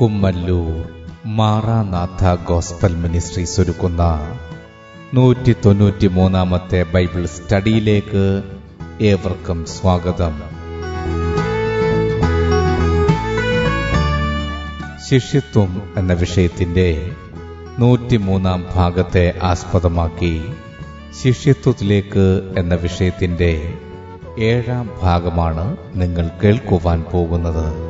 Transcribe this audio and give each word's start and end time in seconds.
Kummallur 0.00 0.88
Maranatha 1.26 2.34
gospel 2.48 2.96
ministries 2.96 3.60
ഒരുക്കുന്ന 3.60 4.32
നൂറ്റി 5.14 5.56
തൊണ്ണൂറ്റി 5.66 6.06
മൂന്നാമത്തെ 6.06 6.82
ബൈബിൾ 6.82 7.26
സ്റ്റഡിയിലേക്ക് 7.26 8.42
ഏവർക്കും 9.00 9.66
സ്വാഗതം. 9.66 10.40
ശിഷ്യത്വം 15.10 15.92
എന്ന 15.96 16.12
വിഷയത്തിന്റെ 16.12 17.12
നൂറ്റിമൂന്നാം 17.78 18.64
ഭാഗത്തെ 18.74 19.34
ആസ്പദമാക്കി 19.42 20.44
ശിഷ്യത്വത്തിലേക്ക് 21.22 22.54
എന്ന 22.58 22.74
വിഷയത്തിന്റെ 22.74 23.74
ഏഴാം 24.38 24.90
ഭാഗമാണ് 25.02 25.76
നിങ്ങൾ 25.94 26.30
കേൾക്കുവാൻ 26.44 27.02
പോകുന്നത്. 27.02 27.89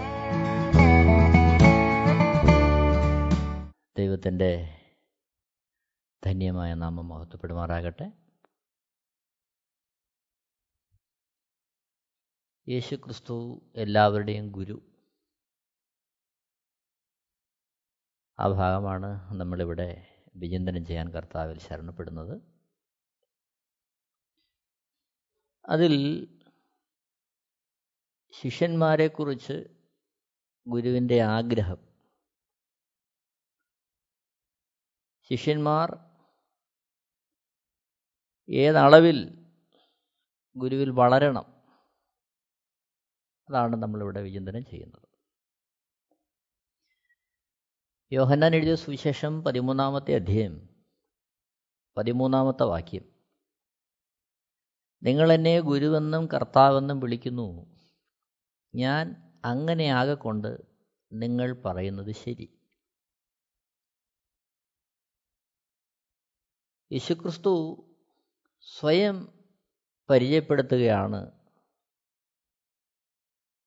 ദൈവത്തിന്റെ 4.21 4.79
ധന്യമായ 6.25 6.73
നാമം 6.73 7.07
മഹത്വപ്പെടുമാറാകട്ടെ. 7.07 8.11
യേശു 12.69 12.95
ക്രിസ്തു 12.95 13.61
എല്ലാവരുടെയും 13.75 14.51
ഗുരു. 14.51 14.91
ആ 18.39 18.47
ഭാഗമാണ് 18.47 19.33
നമ്മളിവിടെ 19.33 20.19
വിചിന്തനം 20.35 20.85
ചെയ്യാൻ 20.85 21.09
കർത്താവിൽ 21.09 21.59
ശരണപ്പെടുന്നത്. 21.59 22.41
അതിൽ 25.65 25.95
ശിഷ്യന്മാരെക്കുറിച്ച് 28.31 29.67
ഗുരുവിന്റെ 30.67 31.21
ആഗ്രഹം 31.21 31.90
ശിഷ്യന്മാർ 35.29 35.99
ഏതളവിൽ 38.49 39.45
ഗുരുവിൽ 40.55 40.89
വളരണം? 40.89 41.63
അതാണ് 43.49 43.75
നമ്മളിവിടെ 43.75 44.21
വിചിന്തനം 44.21 44.65
ചെയ്യുന്നത്. 44.65 45.07
യോഹന്നാൻ 48.11 48.55
എഴുതിയ 48.55 48.75
സുവിശേഷം 48.75 49.43
പതിമൂന്നാമത്തെ 49.43 50.15
അധ്യായം 50.15 50.69
പതിമൂന്നാമത്തെ 51.97 52.63
വാക്യം. 52.63 53.11
നിങ്ങൾ 55.03 55.33
എന്നെ 55.33 55.59
ഗുരുവെന്നും 55.59 56.27
കർത്താവെന്നും 56.27 56.99
വിളിക്കുന്നു. 56.99 57.79
ഞാൻ 58.75 59.31
അങ്ങനെയാകെ 59.45 60.13
കൊണ്ട് 60.13 60.57
നിങ്ങൾ 61.11 61.53
പറയുന്നത് 61.53 62.11
ശരി. 62.11 62.60
യേശുക്രിസ്തു 66.91 67.83
സ്വയം 68.79 69.43
പരിചയപ്പെടുത്തുകയാണ് 70.09 71.31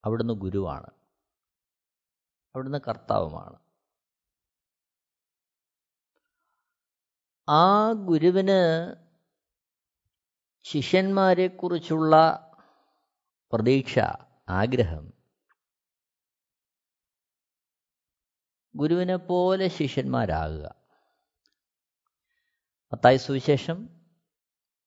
അവിടുന്ന് 0.05 0.35
ഗുരുവാണ്. 0.35 0.87
അവിടുന്ന് 2.55 2.79
കർത്താവുമാണ്. 2.89 3.59
ആ 7.49 7.93
ഗുരുവിന് 7.93 8.95
ശിഷ്യന്മാരെക്കുറിച്ചുള്ള 10.63 12.15
പ്രതീക്ഷ 13.53 13.99
ആഗ്രഹം 14.49 15.13
ഗുരുവിനെ 18.77 19.17
പോലെ 19.17 19.69
ശിഷ്യന്മാരാകുക. 19.69 20.84
മത്തായി 22.95 23.17
സുവിശേഷം 23.17 23.89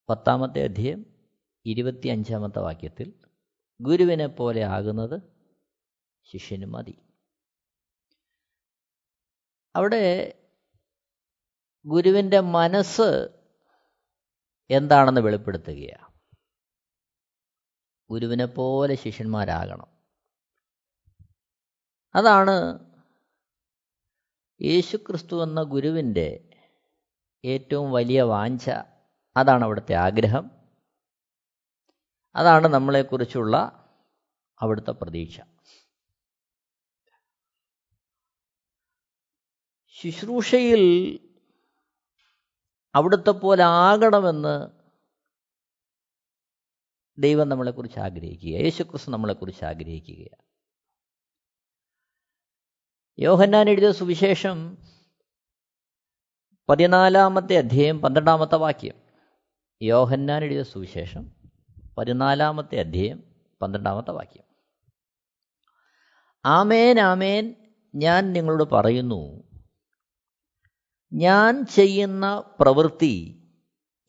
പത്താമത്തെ 0.08 0.64
അധ്യയം 0.64 1.26
ഇരുപത്തി 1.66 2.08
അഞ്ചാമത്തെ 2.08 2.58
വാക്യത്തിൽ 2.58 3.24
ഗുരുവിനെ 3.80 4.26
പോലെ 4.26 4.64
ആകുന്നത് 4.64 5.22
ശിഷ്യന് 6.24 6.64
മതി. 6.66 6.98
അവിടെ 9.76 10.34
ഗുരുവിന്റെ 11.86 12.40
മനസ്സ് 12.40 13.28
എന്താണെന്ന് 14.70 15.20
വെളിപ്പെടുത്തുകയാണ് 15.20 16.12
ഗുരുവിനെ 18.10 18.46
പോലെ 18.46 18.94
ശിഷ്യന്മാരാകണം. 18.94 19.86
അതാണ് 22.14 22.78
യേശുക്രിസ്തു 24.62 25.42
എന്ന 25.42 25.62
ഗുരുവിന്റെ 25.62 26.47
ഏറ്റവും 27.44 27.92
വലിയ 27.92 28.22
വാഞ്ച 28.22 28.70
അതാണ് 29.36 29.64
അവിടുത്തെ 29.64 29.94
ആഗ്രഹം. 29.94 30.50
അതാണ് 32.34 32.68
നമ്മളെക്കുറിച്ചുള്ള 32.68 33.56
അവിടുത്തെ 34.60 34.90
പ്രതീക്ഷ. 34.90 35.40
ശുശ്രൂഷയിൽ 39.88 40.84
അവിടുത്തെ 42.94 43.30
പോലെ 43.30 43.64
ആകണമെന്ന് 43.64 44.66
ദൈവം 47.18 47.48
നമ്മളെക്കുറിച്ച് 47.48 47.98
ആഗ്രഹിക്കുക. 47.98 48.48
യേശുക്രിസ്തു 48.48 49.10
നമ്മളെക്കുറിച്ച് 49.10 49.64
ആഗ്രഹിക്കുകയാണ് 49.64 50.48
യോഹന്നാൻ 53.18 53.70
എഴുതിയ 53.70 53.92
സുവിശേഷം 53.92 54.78
പതിനാലാമത്തെ 56.68 57.56
അധ്യായം 57.56 58.00
പന്ത്രണ്ടാമത്തെ 58.00 58.56
വാക്യം. 58.56 58.94
യോഹന്നാൻ 59.82 60.44
എഴുതിയ 60.44 60.62
സുവിശേഷം 60.62 61.32
പതിനാലാമത്തെ 61.98 62.80
അധ്യായം 62.80 63.22
പന്ത്രണ്ടാമത്തെ 63.62 64.10
വാക്യം. 64.10 64.44
ആമേൻ 66.44 67.00
ആമേൻ 67.00 67.54
ഞാൻ 67.94 68.32
നിങ്ങളോട് 68.32 68.64
പറയുന്നു 68.64 69.42
ഞാൻ 71.12 71.66
ചെയ്യുന്ന 71.66 72.42
പ്രവൃത്തി 72.60 73.42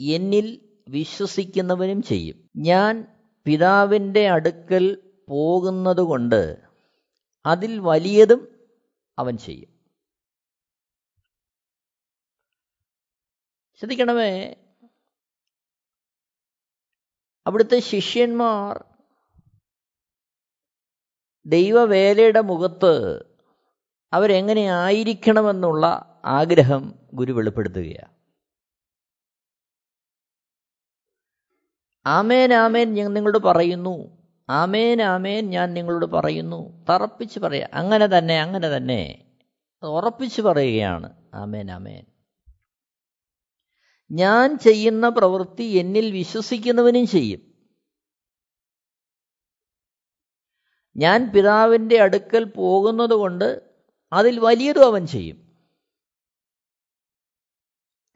എന്നിൽ 0.01 0.77
വിശ്വസിക്കുന്നവനും 0.89 2.01
ചെയ്യും. 2.01 2.49
ഞാൻ 2.57 3.07
പിതാവിന്റെ 3.45 4.29
അടുക്കൽ 4.29 5.13
പോകുന്നതുകൊണ്ട് 5.29 6.57
അതിൽ 7.45 7.79
വലിയതും 7.79 8.47
അവൻ 9.17 9.37
ചെയ്യും. 9.37 9.78
ശ്രദ്ധിക്കണമേ. 13.79 14.55
അവിടുത്തെ 17.47 17.79
ശിഷ്യന്മാർ 17.79 18.83
ദൈവവേലയുടെ 21.45 22.41
മുഖത്ത് 22.41 23.23
അവരെങ്ങനെ 24.13 24.71
ആയിരിക്കണമെന്നുള്ള 24.71 25.85
ആഗ്രഹം 26.25 26.95
ഗുരു 27.13 27.31
വെളിപ്പെടുത്തുകയാണ് 27.31 28.19
ആമേൻ 32.05 32.53
ആമേൻ 32.53 32.93
ഞാൻ 32.93 33.13
നിങ്ങളോട് 33.13 33.37
പറയുന്നു. 33.37 34.17
ആമേൻ 34.49 35.01
ആമേൻ 35.01 35.49
ഞാൻ 35.49 35.73
നിങ്ങളോട് 35.73 36.05
പറയുന്നു. 36.05 36.85
തറപ്പിച്ച് 36.85 37.39
പറയാ. 37.39 37.67
അങ്ങനെ 37.73 38.07
തന്നെ 38.07 38.41
അങ്ങനെ 38.41 38.77
തന്നെ. 38.77 39.31
ഉറപ്പിച്ച് 39.83 40.41
പറയുകയാണ്. 40.41 41.29
ആമേൻ 41.33 41.71
ആമേൻ. 41.71 42.18
ഞാൻ 44.11 44.57
ചെയ്യുന്ന 44.57 45.09
പ്രവൃത്തി 45.09 45.63
എന്നിൽ 45.63 46.11
വിശ്വസിക്കുന്നവനും 46.11 47.07
ചെയ്യും. 47.07 47.41
ഞാൻ 50.97 51.31
പിതാവിന്റെ 51.35 51.97
അടുക്കൽ 51.97 52.43
പോകുന്നത് 52.43 53.13
കൊണ്ട് 53.13 53.75
അതിൽ 54.13 54.39
വലിയതും 54.39 54.85
അവൻ 54.85 55.07
ചെയ്യും. 55.07 55.49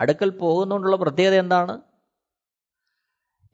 അടുക്കൽ 0.01 0.29
പോകുന്നതുകൊണ്ടുള്ള 0.29 0.95
പ്രത്യേകത 0.95 1.33
എന്താണ്? 1.33 1.81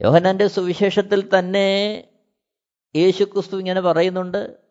യോഹനന്റെ 0.02 0.48
സുവിശേഷത്തിൽ 0.48 1.40
തന്നെ 1.40 1.96
യേശുക്രിസ്തു 2.96 3.58
ഇങ്ങനെ 3.58 3.82
പറയുന്നുണ്ട്. 3.82 4.70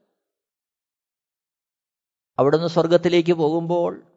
അവിടുന്ന് 2.38 2.68
സ്വർഗത്തിലേക്ക് 2.68 3.32
പോകുമ്പോൾ 3.32 4.07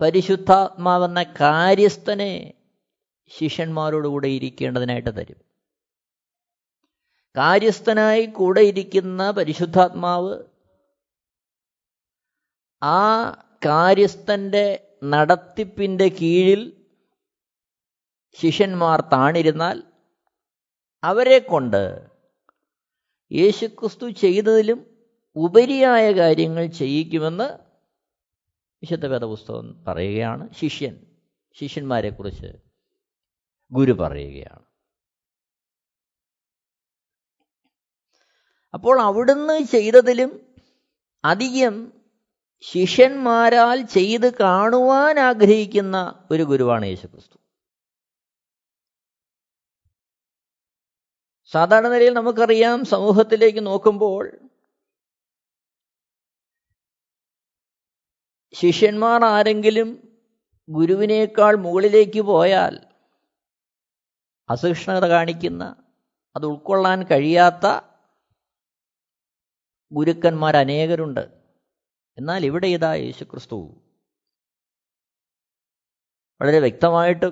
പരിശുദ്ധാത്മാവെന്ന 0.00 1.22
കാര്യസ്ഥനെ 1.22 2.54
ശിഷ്യന്മാരോടുകൂടെ 3.30 4.26
ഇരിക്കേണ്ടതിനായിട്ട് 4.26 5.10
തരും. 5.16 5.40
കാര്യസ്ഥനായി 7.36 8.26
കൂടെ 8.26 8.60
ഇരിക്കുന്ന 8.60 9.30
പരിശുദ്ധാത്മാവ് 9.30 10.44
ആ 12.82 13.02
കാര്യസ്ഥന്റെ 13.66 14.66
നടത്തിപ്പിന്റെ 15.04 16.08
കീഴിൽ 16.08 16.62
ശിഷ്യന്മാർ 18.38 19.00
താണിരുന്നാൽ 19.12 19.82
അവരെ 21.02 21.38
കൊണ്ട് 21.38 21.82
യേശുക്രിസ്തു 23.30 24.08
ചെയ്തതിലും 24.08 24.80
ഉപരിയായ 25.36 26.12
കാര്യങ്ങൾ 26.12 26.66
ചെയ്യിക്കുമെന്ന് 26.66 27.48
വിശുദ്ധ 28.82 29.06
വേദപുസ്തകം 29.06 29.84
പറയുകയാണ് 29.84 30.54
ശിഷ്യൻ. 30.54 31.06
ശിഷ്യന്മാരെക്കുറിച്ച് 31.52 32.46
ഗുരു 33.72 33.92
പറയുകയാണ്. 33.92 34.64
അപ്പോൾ 38.74 39.00
അവിടുന്ന് 39.00 39.62
ചെയ്തതിലും 39.62 40.54
അധികം 41.24 41.92
ശിഷ്യന്മാരാൽ 42.60 43.82
ചെയ്ത് 43.82 44.38
കാണുവാൻ 44.38 45.18
ആഗ്രഹിക്കുന്ന 45.18 46.28
ഒരു 46.30 46.42
ഗുരുവാണ് 46.42 46.86
യേശുക്രിസ്തു. 46.86 47.38
സാധാരണ 51.46 51.88
നിലയിൽ 51.88 52.14
നമുക്കറിയാം 52.14 52.84
സമൂഹത്തിലേക്ക് 52.84 53.66
നോക്കുമ്പോൾ 53.66 54.41
ശിഷ്യന്മാർ 58.54 59.24
ആരെങ്കിലും 59.24 60.08
ഗുരുവിനേക്കാൾ 60.68 61.56
മുകളിലേക്ക് 61.56 62.20
പോയാൽ 62.20 62.86
അസഹിഷ്ണുത 64.48 65.06
കാണിക്കുന്ന 65.06 65.76
അത് 66.36 66.46
ഉൾക്കൊള്ളാൻ 66.46 67.02
കഴിയാത്ത 67.02 67.66
ഗുരുക്കന്മാർ 69.92 70.56
അനേകരുണ്ട്. 70.56 71.42
എന്നാൽ 72.18 72.44
ഇവിടെ 72.44 72.66
ഇതാ 72.66 72.94
യേശുക്രിസ്തു. 72.94 73.82
വളരെ 76.40 76.58
വ്യക്തമായിട്ട് 76.58 77.26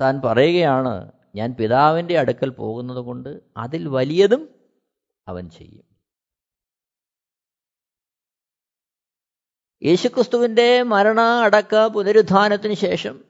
താൻ 0.00 0.20
പറയുകയാണ് 0.24 1.12
ഞാൻ 1.34 1.52
പിതാവിന്റെ 1.52 2.18
അടുക്കൽ 2.18 2.50
പോകുന്നത് 2.50 2.98
കൊണ്ട് 2.98 3.40
അതിൽ 3.56 3.88
വലിയതും 3.88 4.54
അവൻ 5.28 5.50
ചെയ്യും. 5.50 5.85
യേശുക്രിസ്തുവിന്റെ 9.82 10.82
മരണ 10.82 11.20
അടക്ക 11.20 11.86
പുനരുദ്ധാനത്തിന് 11.86 12.74
ശേഷം 12.74 13.24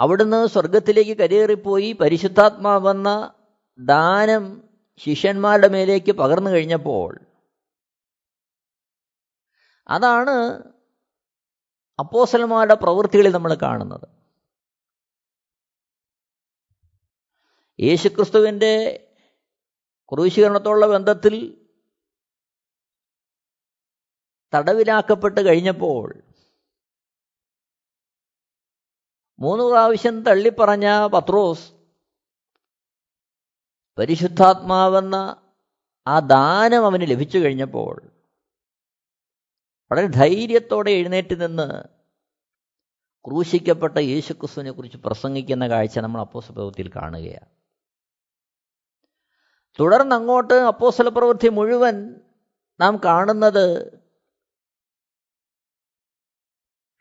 അവിടുന്ന് 0.00 0.46
സ്വർഗത്തിലേക്ക് 0.46 1.18
കരയേറിപ്പോയി 1.18 1.92
പരിശുദ്ധാത്മാവെന്ന 1.92 3.34
ദാനം 3.78 4.68
ശിഷ്യന്മാരുടെ 4.96 5.68
മേലേക്ക് 5.68 6.12
പകർന്നു 6.12 6.50
കഴിഞ്ഞപ്പോൾ 6.50 7.20
അതാണ് 9.88 10.62
അപ്പോസലന്മാരുടെ 11.98 12.74
പ്രവൃത്തികളിൽ 12.74 13.32
നമ്മൾ 13.32 13.54
കാണുന്നത്. 13.54 14.08
യേശുക്രിസ്തുവിന്റെ 17.80 19.06
ക്രൂശീകരണത്തോടുള്ള 20.12 20.86
ബന്ധത്തിൽ 20.86 21.61
തടവിലാക്കപ്പെട്ട് 24.54 25.40
കഴിഞ്ഞപ്പോൾ 25.40 26.22
മൂന്ന് 29.38 29.64
പ്രാവശ്യം 29.64 30.24
തള്ളിപ്പറഞ്ഞ 30.24 31.06
പത്രോസ് 31.06 31.72
പരിശുദ്ധാത്മാവെന്ന 33.98 35.36
ആ 36.06 36.18
ദാനം 36.18 36.86
അവന് 36.86 37.02
ലഭിച്ചു 37.02 37.38
കഴിഞ്ഞപ്പോൾ 37.38 38.12
വളരെ 39.92 40.06
ധൈര്യത്തോടെ 40.06 40.90
എഴുന്നേറ്റ് 40.90 41.42
നിന്ന് 41.42 41.82
ക്രൂശിക്കപ്പെട്ട 43.26 43.98
യേശുക്രിസ്തുവിനെ 43.98 44.70
കുറിച്ച് 44.70 44.98
പ്രസംഗിക്കുന്ന 44.98 45.68
കാഴ്ച 45.68 45.98
നമ്മൾ 45.98 46.20
അപ്പോസ്തല 46.20 46.54
പ്രവൃത്തിയിൽ 46.54 46.90
കാണുകയാണ്. 46.96 47.50
തുടർന്ന് 49.80 50.16
അങ്ങോട്ട് 50.16 50.54
അപ്പോസ്തല 50.54 51.08
പ്രവൃത്തി 51.08 51.48
മുഴുവൻ 51.48 52.20
നാം 52.80 53.00
കാണുന്നത് 53.04 54.01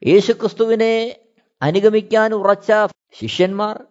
യേശുക്രിസ്തുവിനെ 0.07 1.19
അനുഗമിക്കാൻ 1.61 2.33
ഉറച്ച 2.33 2.71
ശിഷ്യന്മാർ 3.13 3.85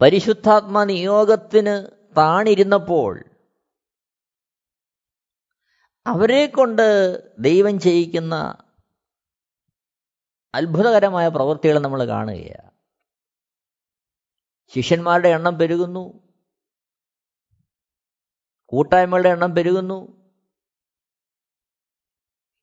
പരിശുദ്ധാത്മ 0.00 0.84
നിയോഗത്തിന് 0.84 1.86
താണിരുന്നപ്പോൾ 2.16 3.24
അവരെ 6.06 6.46
കൊണ്ട് 6.46 7.18
ദൈവം 7.38 7.80
ചെയ്യിക്കുന്ന 7.80 8.56
അത്ഭുതകരമായ 10.54 11.28
പ്രവൃത്തികൾ 11.28 11.78
നമ്മൾ 11.78 12.04
കാണുകയാണ്. 12.04 12.70
ശിഷ്യന്മാരുടെ 14.74 15.28
എണ്ണം 15.28 15.58
പെരുകുന്നു. 15.58 16.34
കൂട്ടായ്മകളുടെ 18.66 19.28
എണ്ണം 19.28 19.54
പെരുകുന്നു. 19.54 20.24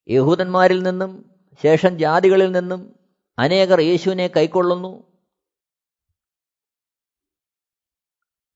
യഹൂദന്മാരിൽ 0.09 0.83
നിന്നും 0.83 1.30
ശേഷം 1.63 1.99
ജാതികളിൽ 1.99 2.51
നിന്നും 2.51 2.99
അനേകർ 3.39 3.79
യേശുവിനെ 3.79 4.27
കൈക്കൊള്ളുന്നു. 4.27 5.11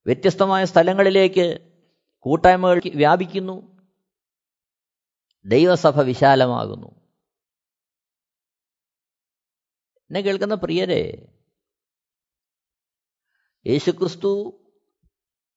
വ്യത്യസ്തമായ 0.05 0.65
സ്ഥലങ്ങളിലേക്ക് 0.65 1.71
കൂട്ടായ്മകൾ 2.19 2.81
വ്യാപിക്കുന്നു. 2.95 3.75
ദൈവസഭ 5.45 6.01
വിശാലമാകുന്നു. 6.01 6.87
എന്നെ 10.09 10.21
കേൾക്കുന്ന 10.21 10.55
പ്രിയരെ 10.55 11.27
യേശുക്രിസ്തു 13.67 14.61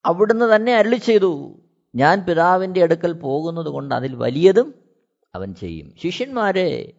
അവിടുന്ന് 0.05 0.55
തന്നെ 0.55 0.75
അരുളി 0.75 0.95
ചെയ്തു 0.95 1.61
ഞാൻ 1.95 2.19
പിതാവിന്റെ 2.19 2.83
അടുക്കൽ 2.83 3.11
പോകുന്നത് 3.11 3.67
കൊണ്ട് 3.67 3.95
അതിൽ 3.95 4.15
വലിയതും 4.15 4.97
അവൻ 5.35 5.53
ചെയ്യും. 5.53 5.95
ശിഷ്യന്മാരെ 6.03 6.98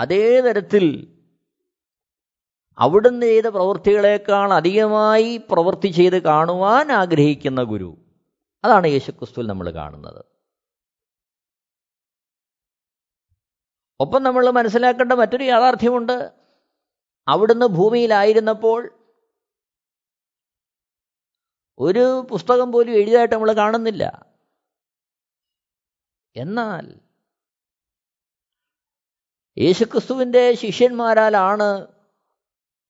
അതേ 0.00 0.40
തരത്തിൽ 0.40 1.10
അവിടുന്ന് 2.78 3.26
ചെയ്ത 3.26 3.44
പ്രവൃത്തികളെക്കാൾ 3.44 4.52
അധികമായി 4.52 5.36
പ്രവൃത്തി 5.36 5.88
ചെയ്ത് 5.88 6.22
കാണുവാൻ 6.22 6.92
ആഗ്രഹിക്കുന്ന 6.92 7.62
ഗുരു. 7.62 7.96
അതാണ് 8.64 8.86
യേശുക്രിസ്തുവിൽ 8.86 9.46
നമ്മൾ 9.46 9.70
കാണുന്നത്. 9.70 10.24
ഒപ്പം 14.00 14.22
നമ്മൾ 14.22 14.50
മനസ്സിലാക്കേണ്ട 14.50 15.12
മറ്റൊരു 15.12 15.44
യാഥാർത്ഥ്യമുണ്ട്. 15.44 16.32
അവിടുന്ന് 17.28 17.66
ഭൂമിയിലായിരുന്നപ്പോൾ 17.66 19.10
ഒരു 21.78 22.26
പുസ്തകം 22.30 22.72
പോലും 22.72 22.92
എഴുതിയതായിട്ട് 22.92 23.34
നമ്മൾ 23.34 23.52
കാണുന്നില്ല. 23.52 24.34
എന്നാൽ 26.36 27.00
യേശുക്രിസ്തുവിന്റെ 29.58 30.54
ശിഷ്യന്മാരാലാണ് 30.54 31.86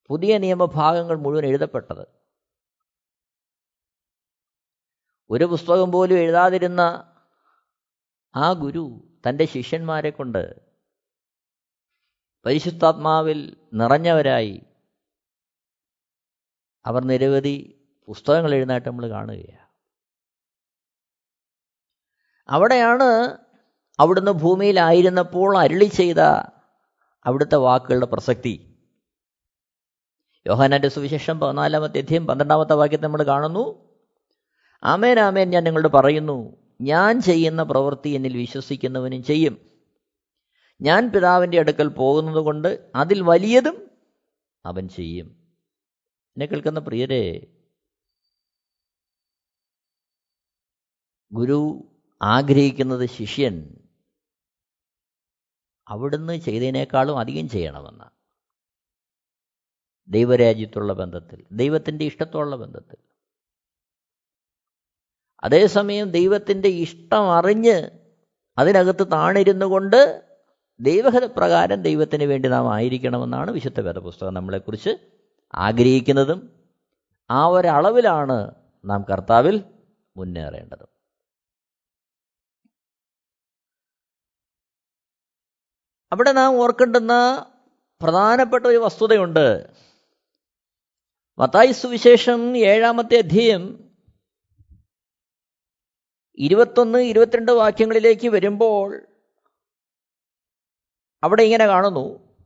പുതിയ 0.09 0.39
നിയമഭാഗങ്ങൾ 0.39 1.17
മുഴുവൻ 1.17 1.47
എഴുതപ്പെട്ടത്. 1.47 2.07
ഒരു 5.31 5.45
പുസ്തകം 5.45 5.93
പോലും 5.93 6.19
എഴുതാതിരുന്ന 6.19 6.81
ആ 8.37 8.53
ഗുരു 8.53 9.09
തന്റെ 9.29 9.45
ശിഷ്യന്മാരെ 9.45 10.11
കൊണ്ട് 10.11 10.73
പരിശുദ്ധാത്മാവിൽ 12.47 13.57
നിറഞ്ഞവരായി 13.75 14.67
അവർ 16.87 17.03
നിരവധി 17.03 17.83
പുസ്തകങ്ങൾ 18.07 18.55
എഴുന്നായിട്ട് 18.55 18.89
നമ്മൾ 18.89 19.11
കാണുകയാണ്. 19.11 19.69
അവിടെയാണ് 22.49 23.09
അവിടുന്ന് 23.99 24.31
ഭൂമിയിലായിരുന്നപ്പോൾ 24.31 25.59
അരുളി 25.59 25.85
ചെയ്ത 25.85 26.19
അവിടുത്തെ 27.27 27.57
വാക്കുകളുടെ 27.57 28.07
പ്രസക്തി. 28.07 28.81
യോഹാനാന്റെ 30.47 30.89
സുവിശേഷം 30.89 31.41
പതിനാലാമത്തെ 31.41 31.99
അധ്യയം 31.99 32.27
പന്ത്രണ്ടാമത്തെ 32.27 32.73
വാക്യത്തെ 32.73 33.05
നമ്മൾ 33.05 33.23
കാണുന്നു 33.23 33.95
ആമേൻ 34.83 35.19
ആമേൻ 35.19 35.51
ഞാൻ 35.51 35.65
നിങ്ങളോട് 35.65 35.93
പറയുന്നു 35.93 36.57
ഞാൻ 36.81 37.21
ചെയ്യുന്ന 37.21 37.63
പ്രവൃത്തി 37.63 38.09
എന്നിൽ 38.09 38.37
വിശ്വസിക്കുന്നവനും 38.37 39.23
ചെയ്യും. 39.23 39.59
ഞാൻ 40.81 41.11
പിതാവിന്റെ 41.11 41.59
അടുക്കൽ 41.59 41.89
പോകുന്നത് 41.89 42.45
കൊണ്ട് 42.45 42.93
അതിൽ 42.95 43.21
വലിയതും 43.21 43.91
അവൻ 44.67 44.89
ചെയ്യും. 44.89 45.27
എന്നെ 46.37 46.47
കേൾക്കുന്ന 46.47 46.81
പ്രിയരെ 46.81 47.47
ഗുരു 51.33 51.91
ആഗ്രഹിക്കുന്നത് 52.23 53.07
ശിഷ്യൻ 53.07 53.84
അവിടുന്ന് 55.89 56.37
ചെയ്തതിനേക്കാളും 56.37 57.19
അധികം 57.19 57.49
ചെയ്യണമെന്ന്. 57.49 58.05
ദൈവരാജ്യത്തുള്ള 60.09 60.93
ബന്ധത്തിൽ 60.93 61.45
ദൈവത്തിന്റെ 61.53 62.05
ഇഷ്ടത്തുള്ള 62.05 62.57
ബന്ധത്തിൽ. 62.57 62.97
അതേസമയം 65.45 66.11
ദൈവത്തിന്റെ 66.11 66.69
ഇഷ്ടം 66.69 67.33
അറിഞ്ഞ് 67.33 67.91
അതിനകത്ത് 68.59 69.13
താണിരുന്നു 69.13 69.67
കൊണ്ട് 69.67 70.23
ദൈവഹിതപ്രകാരം 70.81 71.83
ദൈവത്തിന് 71.83 72.25
വേണ്ടി 72.25 72.49
നാം 72.49 72.75
ആയിരിക്കണമെന്നാണ് 72.75 73.51
വിശുദ്ധ 73.51 73.81
വേദപുസ്തകം 73.81 74.35
നമ്മളെക്കുറിച്ച് 74.35 74.91
ആഗ്രഹിക്കുന്നതും 75.55 76.53
ആ 77.31 77.47
ഒരളവിലാണ് 77.47 78.55
നാം 78.85 79.03
കർത്താവിൽ 79.03 79.65
മുന്നേറേണ്ടത്. 80.17 80.94
അവിടെ 86.15 86.33
നാം 86.33 86.59
ഓർക്കേണ്ടുന്ന 86.59 87.47
പ്രധാനപ്പെട്ട 88.03 88.67
ഒരു 88.67 88.77
വസ്തുതയുണ്ട്. 88.77 89.71
മത്തായി 91.39 91.73
സുവിശേഷം 91.73 92.57
ഏഴാമത്തെ 92.57 93.19
അധ്യയം 93.19 93.91
ഇരുപത്തൊന്ന് 96.35 96.99
ഇരുപത്തിരണ്ട് 96.99 97.53
വാക്യങ്ങളിലേക്ക് 97.53 98.29
വരുമ്പോൾ 98.29 99.07
അവിടെ 101.23 101.43
ഇങ്ങനെ 101.43 101.67
കാണുന്നു. 101.67 102.37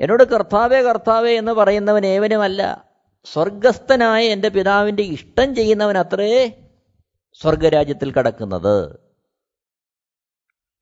എന്നോട് 0.00 0.22
കർത്താവേ 0.22 0.82
കർത്താവേ 0.82 1.36
എന്ന് 1.36 1.52
പറയുന്നവൻ 1.52 2.06
ഏവനുമല്ല 2.06 2.90
സ്വർഗസ്ഥനായ 3.24 4.24
എന്റെ 4.24 4.48
പിതാവിന്റെ 4.48 5.02
ഇഷ്ടം 5.02 5.54
ചെയ്യുന്നവൻ 5.54 5.98
അത്രേ 5.98 6.48
സ്വർഗരാജ്യത്തിൽ 7.32 8.12
കടക്കുന്നത്. 8.12 9.00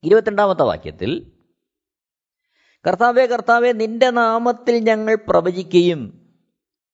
ഇരുപത്തിരണ്ടാമത്തെ 0.03 0.63
വാക്യത്തിൽ 0.63 1.36
കർത്താവേ 2.89 3.27
കർത്താവെ 3.27 3.73
നിന്റെ 3.73 4.11
നാമത്തിൽ 4.11 4.79
ഞങ്ങൾ 4.79 5.19
പ്രവചിക്കുകയും 5.29 6.31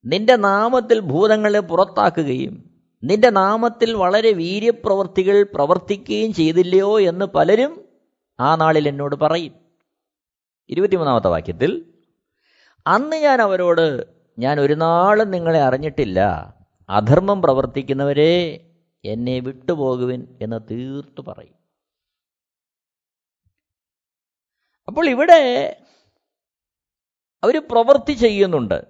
നിന്റെ 0.04 0.36
നാമത്തിൽ 0.36 1.00
ഭൂതങ്ങളെ 1.00 1.60
പുറത്താക്കുകയും 1.60 2.70
നിന്റെ 3.04 3.30
നാമത്തിൽ 3.30 3.94
വളരെ 3.94 4.32
വീര്യപ്രവർത്തികൾ 4.32 5.42
പ്രവർത്തിക്കുകയും 5.54 6.32
ചെയ്തില്ലയോ 6.32 7.00
എന്ന് 7.00 7.24
പലരും 7.24 7.88
ആ 8.40 8.56
നാളിൽ 8.56 8.88
എന്നോട് 8.88 9.16
പറയും. 9.16 9.54
ഇരുപത്തിമൂന്നാമത്തെ 10.68 11.28
വാക്യത്തിൽ 11.28 11.94
അന്ന് 12.86 13.16
ഞാൻ 13.16 13.42
അവരോട് 13.42 14.04
ഞാൻ 14.38 14.60
ഒരു 14.60 14.74
നാളും 14.74 15.30
നിങ്ങളെ 15.30 15.62
അറിഞ്ഞിട്ടില്ല. 15.62 16.20
അധർമ്മം 16.90 17.42
പ്രവർത്തിക്കുന്നവരെ 17.42 18.66
എന്നെ 19.04 19.40
വിട്ടുപോകുവിൻ 19.40 20.38
എന്ന് 20.42 20.60
തീർത്തു 20.70 21.22
പറയും. 21.22 21.54
അപ്പോൾ 24.88 25.08
ഇവിടെ 25.08 25.81
അവർ 27.44 27.68
പ്രവൃത്തി 27.70 28.12
ചെയ്യുന്നുണ്ട്. 28.12 28.84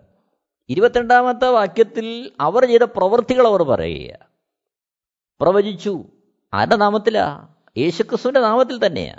ഇരുപത്തിരണ്ടാമത്തെ 0.68 1.48
വാക്യത്തിൽ 1.48 2.32
അവർ 2.40 2.64
ചെയ്ത 2.64 2.82
പ്രവൃത്തികൾ 2.82 3.46
അവർ 3.46 3.62
പറയുക. 3.62 4.18
പ്രവചിച്ചു. 5.40 6.04
ആരുടെ 6.54 6.76
നാമത്തിലാ? 6.76 7.48
യേശുക്രിസ്തുവിന്റെ 7.78 8.40
നാമത്തിൽ 8.40 8.86
തന്നെയാ. 8.86 9.16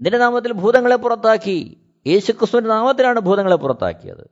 നിന്റെ 0.00 0.18
നാമത്തിൽ 0.18 0.52
ഭൂതങ്ങളെ 0.52 0.96
പുറത്താക്കി. 0.96 1.86
യേശുക്രിസ്തുവിന്റെ 2.06 2.70
നാമത്തിലാണ് 2.70 3.20
ഭൂതങ്ങളെ 3.20 3.56
പുറത്താക്കിയത്. 3.56 4.30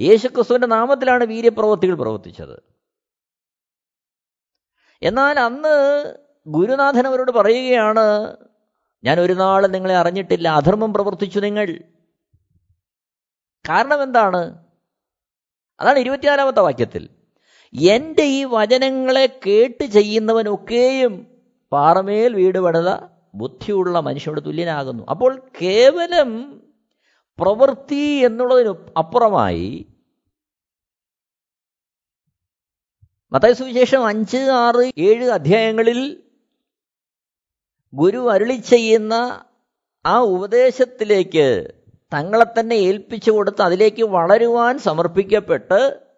യേശുക്രിസ്തുവിന്റെ 0.00 0.66
നാമത്തിലാണ് 0.66 1.24
വീര്യപ്രവൃത്തികൾ 1.24 1.94
പ്രവർത്തിച്ചത്. 1.94 2.62
എന്നാൽ 5.02 5.40
അന്ന് 5.40 6.14
ഗുരുനാഥൻ 6.46 7.06
അവരോട് 7.06 7.32
പറയുകയാണ് 7.32 8.36
ഞാൻ 9.04 9.20
ഒരു 9.20 9.32
നാൾ 9.32 9.66
നിങ്ങളെ 9.66 9.96
അറിഞ്ഞിട്ടില്ല. 9.96 10.48
അധർമ്മം 10.48 10.92
പ്രവർത്തിച്ചു 10.94 11.40
നിങ്ങൾ. 11.40 11.78
കാരണം 13.68 14.02
എന്താണ്? 14.02 14.64
അതാണ് 15.80 15.98
ഇരുപത്തിനാലാമത്തെ 15.98 16.60
വാക്യത്തിൽ. 16.60 17.08
എന്റെ 17.80 18.22
ഈ 18.22 18.44
വചനങ്ങളെ 18.44 19.40
കേട്ട് 19.46 19.84
ചെയ്യുന്നവനൊക്കെയും 19.84 21.42
പാറമേൽ 21.72 22.34
വീട് 22.34 22.58
പണിത 22.58 22.96
ബുദ്ധിയുള്ള 23.34 24.00
മനുഷ്യനോട് 24.00 24.44
തുല്യനാകുന്നു. 24.44 25.06
അപ്പോൾ 25.10 25.48
കേവലം 25.62 26.62
പ്രവൃത്തി 27.40 28.24
എന്നുള്ളതിന് 28.24 28.74
അപ്പുറമായി 28.96 29.94
മത്തായ 33.32 33.52
സുവിശേഷം 33.52 34.06
അഞ്ച് 34.06 34.36
ആറ് 34.36 34.92
ഏഴ് 34.98 35.30
അധ്യായങ്ങളിൽ 35.30 36.27
ഗുരു 37.94 38.30
അരുളി 38.30 38.56
ചെയ്യുന്ന 38.56 39.44
ആ 40.06 40.18
ഉപദേശത്തിലേക്ക് 40.20 41.74
തങ്ങളെ 42.14 42.60
തന്നെ 42.60 42.74
ഏൽപ്പിച്ചു 42.74 43.30
കൊടുത്ത് 43.30 43.62
അതിലേക്ക് 43.62 44.02
വളരുവാൻ 44.02 44.78
സമർപ്പിക്കപ്പെട്ട് 44.78 46.08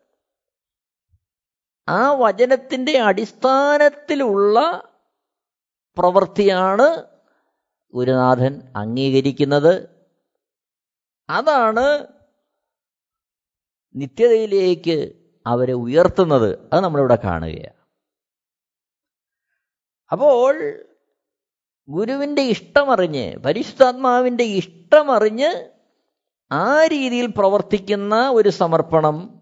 ആ 1.88 2.12
വചനത്തിന്റെ 2.12 2.98
അടിസ്ഥാനത്തിലുള്ള 2.98 4.82
പ്രവൃത്തിയാണ് 5.98 7.04
ഗുരുനാഥൻ 7.94 8.72
അംഗീകരിക്കുന്നത്. 8.76 9.88
അതാണ് 11.30 12.06
നിത്യതയിലേക്ക് 13.94 15.12
അവരെ 15.46 15.72
ഉയർത്തുന്നത്. 15.72 16.68
അത് 16.72 16.84
നമ്മളിവിടെ 16.84 17.18
കാണുകയാണ്. 17.24 17.86
അപ്പോൾ 20.10 20.84
ഗുരുവിന്റെ 21.90 22.42
ഇഷ്ടമറിഞ്ഞ് 22.42 23.36
പരിശുദ്ധാത്മാവിന്റെ 23.36 24.44
ഇഷ്ടമറിഞ്ഞ് 24.44 25.70
ആ 26.52 26.86
രീതിയിൽ 26.86 27.26
പ്രവർത്തിക്കുന്ന 27.26 28.28
ഒരു 28.28 28.48
സമർപ്പണം 28.48 29.40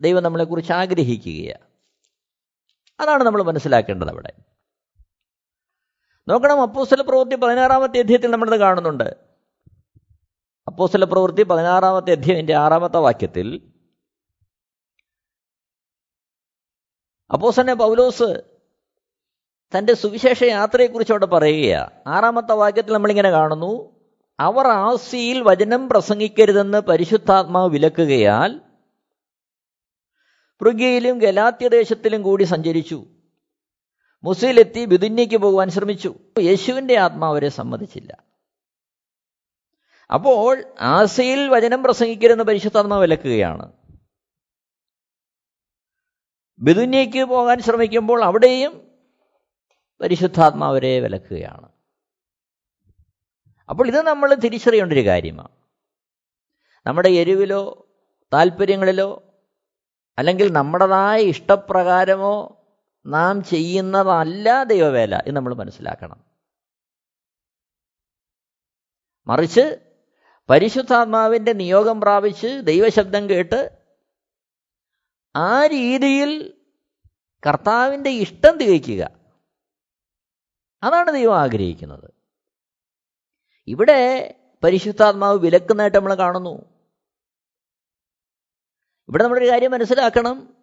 ദൈവം 0.00 0.22
നമ്മളെക്കുറിച്ച് 0.22 0.72
ആഗ്രഹിക്കുകയാണ്. 0.72 1.66
അതാണ് 3.00 3.24
നമ്മൾ 3.24 3.42
മനസ്സിലാക്കേണ്ടത് 3.42 4.08
അവിടെ. 4.08 4.32
നോക്കണം 6.28 6.62
അപ്പോസ്തല 6.62 7.02
പ്രവൃത്തി 7.02 7.34
പതിനാറാമത്തെ 7.34 7.98
അധ്യയത്തിൽ 7.98 8.30
നമ്മളത് 8.30 8.60
കാണുന്നുണ്ട്. 8.60 9.36
അപ്പോസ്തല 10.66 11.04
പ്രവൃത്തി 11.04 11.42
പതിനാറാമത്തെ 11.42 12.10
അധ്യയന്റെ 12.10 12.54
ആറാമത്തെ 12.54 12.96
വാക്യത്തിൽ 12.96 13.72
അപ്പോസന്നെ 17.32 17.74
പൗലോസ് 17.74 18.55
തന്റെ 19.74 19.94
സുവിശേഷ 19.94 20.44
യാത്രയെക്കുറിച്ച് 20.44 21.12
അവിടെ 21.12 21.26
പറയുകയാണ് 21.26 21.90
ആറാമത്തെ 22.06 22.52
വാക്യത്തിൽ 22.52 22.92
നമ്മളിങ്ങനെ 22.92 23.30
കാണുന്നു 23.30 23.96
അവർ 24.40 24.66
ആസിയിൽ 24.66 25.42
വചനം 25.42 25.88
പ്രസംഗിക്കരുതെന്ന് 25.88 26.78
പരിശുദ്ധാത്മാവ് 26.78 27.70
വിലക്കുകയാൽ 27.70 28.60
പൃഗിയിലും 30.60 31.18
ഗലാത്യദേശത്തിലും 31.18 32.22
കൂടി 32.22 32.44
സഞ്ചരിച്ചു. 32.44 33.04
മുസയിലെത്തി 34.24 34.84
ബിദുന്യയ്ക്ക് 34.84 35.36
പോകുവാൻ 35.36 35.70
ശ്രമിച്ചു. 35.70 36.14
യേശുവിന്റെ 36.38 36.96
ആത്മാവരെ 36.96 37.48
സമ്മതിച്ചില്ല. 37.48 38.24
അപ്പോൾ 40.14 40.64
ആസയിൽ 40.80 41.48
വചനം 41.48 41.82
പ്രസംഗിക്കരുതെന്ന് 41.82 42.44
പരിശുദ്ധാത്മാവ് 42.44 43.02
വിലക്കുകയാണ്. 43.02 43.72
ബിദുന്യയ്ക്ക് 46.58 47.24
പോകാൻ 47.24 47.58
ശ്രമിക്കുമ്പോൾ 47.58 48.24
അവിടെയും 48.24 48.85
പരിശുദ്ധാത്മാവരെ 50.00 51.00
വിലക്കുകയാണ്. 51.00 51.68
അപ്പോൾ 53.68 53.88
ഇത് 53.88 54.02
നമ്മൾ 54.02 54.34
തിരിച്ചറിയേണ്ട 54.34 54.92
ഒരു 54.92 55.06
കാര്യമാണ്. 55.06 55.48
നമ്മുടെ 56.86 57.08
എരിവിലോ 57.08 57.88
താല്പര്യങ്ങളിലോ 58.32 59.22
അല്ലെങ്കിൽ 60.18 60.52
നമ്മുടേതായ 60.52 61.20
ഇഷ്ടപ്രകാരമോ 61.20 62.64
നാം 63.06 63.44
ചെയ്യുന്നതല്ല 63.44 64.62
ദൈവവേല 64.62 65.16
എന്ന് 65.16 65.36
നമ്മൾ 65.36 65.54
മനസ്സിലാക്കണം. 65.54 66.24
മറിച്ച് 69.26 69.94
പരിശുദ്ധാത്മാവിന്റെ 70.50 71.52
നിയോഗം 71.52 72.00
പ്രാപിച്ച് 72.00 72.46
ദൈവശബ്ദം 72.46 73.30
കേട്ട് 73.30 73.78
ആ 75.36 75.66
രീതിയിൽ 75.66 76.54
കർത്താവിന്റെ 77.48 78.10
ഇഷ്ടം 78.10 78.58
തികയ്ക്കുക. 78.58 79.15
അതാണ് 80.82 81.12
ദൈവം 81.12 81.38
ആഗ്രഹിക്കുന്നത്. 81.38 82.10
ഇവിടെ 83.66 84.34
പരിശുദ്ധാത്മാവ് 84.64 85.38
വിലക്കുന്നതായിട്ട് 85.38 85.98
നമ്മൾ 85.98 86.14
കാണുന്നു. 86.14 86.62
ഇവിടെ 89.08 89.22
നമ്മളൊരു 89.22 89.50
കാര്യം 89.50 89.70
മനസ്സിലാക്കണം. 89.70 90.56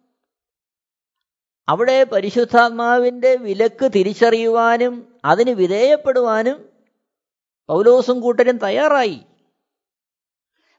അവിടെ 1.68 2.04
പരിശുദ്ധാത്മാവിന്റെ 2.04 3.36
വിലക്ക് 3.36 3.90
തിരിച്ചറിയുവാനും 3.94 5.20
അതിന് 5.24 5.50
വിധേയപ്പെടുവാനും 5.50 6.68
പൗലോസും 7.68 8.20
കൂട്ടരും 8.20 8.58
തയ്യാറായി. 8.58 9.20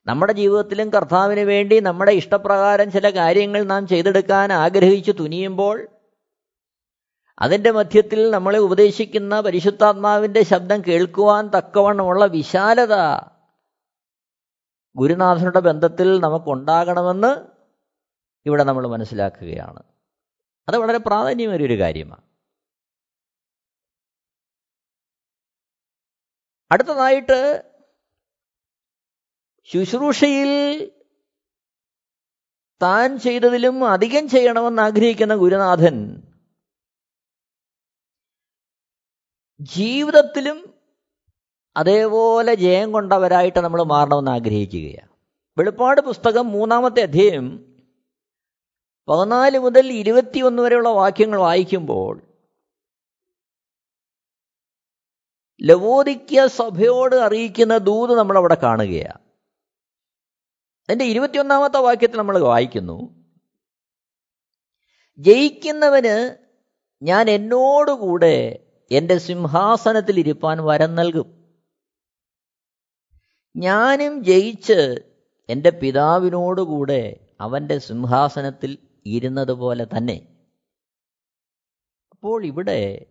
നമ്മുടെ 0.06 0.34
ജീവിതത്തിലും 0.34 0.90
കർത്താവിന് 0.90 1.40
വേണ്ടി 1.40 1.80
നമ്മുടെ 1.80 2.12
ഇഷ്ടപ്രകാരം 2.12 2.92
ചില 2.92 3.10
കാര്യങ്ങൾ 3.10 3.64
നാം 3.64 3.88
ചെയ്തെടുക്കാൻ 3.88 4.54
ആഗ്രഹിച്ചു 4.54 5.12
തുനിയുമ്പോൾ 5.12 5.88
അതിന്റെ 7.40 7.72
മധ്യത്തിൽ 7.72 8.32
നമ്മളെ 8.32 8.60
ഉപദേശിക്കുന്ന 8.60 9.42
പരിശുദ്ധാത്മാവിന്റെ 9.42 10.44
ശബ്ദം 10.44 10.82
കേൾക്കുവാൻ 10.88 11.48
തക്കവണ്ണമുള്ള 11.48 12.26
വിശാലത 12.26 12.94
ഗുരുനാഥനുടെ 14.96 15.60
ബന്ധത്തിൽ 15.60 16.20
നമുക്കുണ്ടാകണമെന്ന് 16.20 17.48
ഇവിടെ 18.46 18.64
നമ്മൾ 18.64 18.88
മനസ്സിലാക്കുകയാണ്. 18.88 19.84
അത് 20.68 20.78
വളരെ 20.78 20.98
പ്രാധാന്യമേറിയൊരു 20.98 21.80
കാര്യമാണ്. 21.80 22.22
അടുത്തതായിട്ട് 26.72 27.64
ശുശ്രൂഷയിൽ 29.64 30.92
താൻ 32.82 33.20
ചെയ്തതിലും 33.20 33.90
അധികം 33.90 34.30
ചെയ്യണമെന്ന് 34.30 34.82
ആഗ്രഹിക്കുന്ന 34.82 35.36
ഗുരുനാഥൻ 35.36 36.25
ജീവിതത്തിലും 39.60 40.74
അതേപോലെ 41.78 42.54
ജയം 42.54 42.92
കൊണ്ടവരായിട്ട് 42.92 43.60
നമ്മൾ 43.60 43.84
മാറണമെന്ന് 43.84 44.32
ആഗ്രഹിക്കുകയാണ്. 44.32 45.10
വെളിപ്പാട് 45.58 46.02
പുസ്തകം 46.02 46.52
മൂന്നാമത്തെ 46.52 47.02
അധ്യായം 47.02 47.76
പതിനാല് 49.08 49.58
മുതൽ 49.58 49.88
ഇരുപത്തിയൊന്ന് 49.88 50.64
വരെയുള്ള 50.64 50.90
വാക്യങ്ങൾ 50.90 51.40
വായിക്കുമ്പോൾ 51.40 52.22
ലവോദിക്ക 55.62 56.46
സഭയോട് 56.46 57.16
അറിയിക്കുന്ന 57.16 57.78
ദൂത് 57.78 58.18
നമ്മളവിടെ 58.18 58.58
കാണുകയാണ്. 58.64 59.20
അതിന്റെ 60.90 61.06
ഇരുപത്തിയൊന്നാമത്തെ 61.06 61.78
വാക്യത്തിൽ 61.78 62.18
നമ്മൾ 62.18 62.40
വായിക്കുന്നു 62.40 63.26
ജയിക്കുന്നവന് 65.18 66.36
ഞാൻ 67.02 67.30
എന്നോടുകൂടെ 67.30 68.62
എന്റെ 68.92 69.18
സിംഹാസനത്തിൽ 69.18 70.20
ഇരിപ്പാൻ 70.20 70.66
വരം 70.66 70.96
നൽകും. 70.96 71.46
ഞാനും 73.56 74.24
ജയിച്ച് 74.24 75.12
എന്റെ 75.50 75.70
പിതാവിനോടുകൂടെ 75.70 77.34
അവന്റെ 77.40 77.78
സിംഹാസനത്തിൽ 77.78 78.78
ഇരുന്നത് 79.06 79.52
പോലെ 79.52 79.88
തന്നെ. 79.98 80.48
അപ്പോൾ 82.12 82.46
ഇവിടെ 82.46 83.06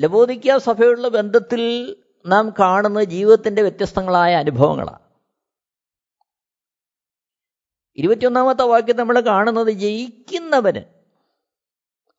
ലബോദിക്ക 0.00 0.56
സഭയുള്ള 0.56 1.08
ബന്ധത്തിൽ 1.08 1.96
നാം 2.26 2.50
കാണുന്ന 2.58 3.04
ജീവിതത്തിന്റെ 3.04 3.62
വ്യത്യസ്തങ്ങളായ 3.62 4.34
അനുഭവങ്ങളാണ്. 4.34 5.10
ഇരുപത്തിയൊന്നാമത്തെ 7.96 8.62
വാക്യം 8.62 8.96
നമ്മൾ 8.96 9.20
കാണുന്നത് 9.20 9.70
ജയിക്കുന്നവന് 9.70 10.99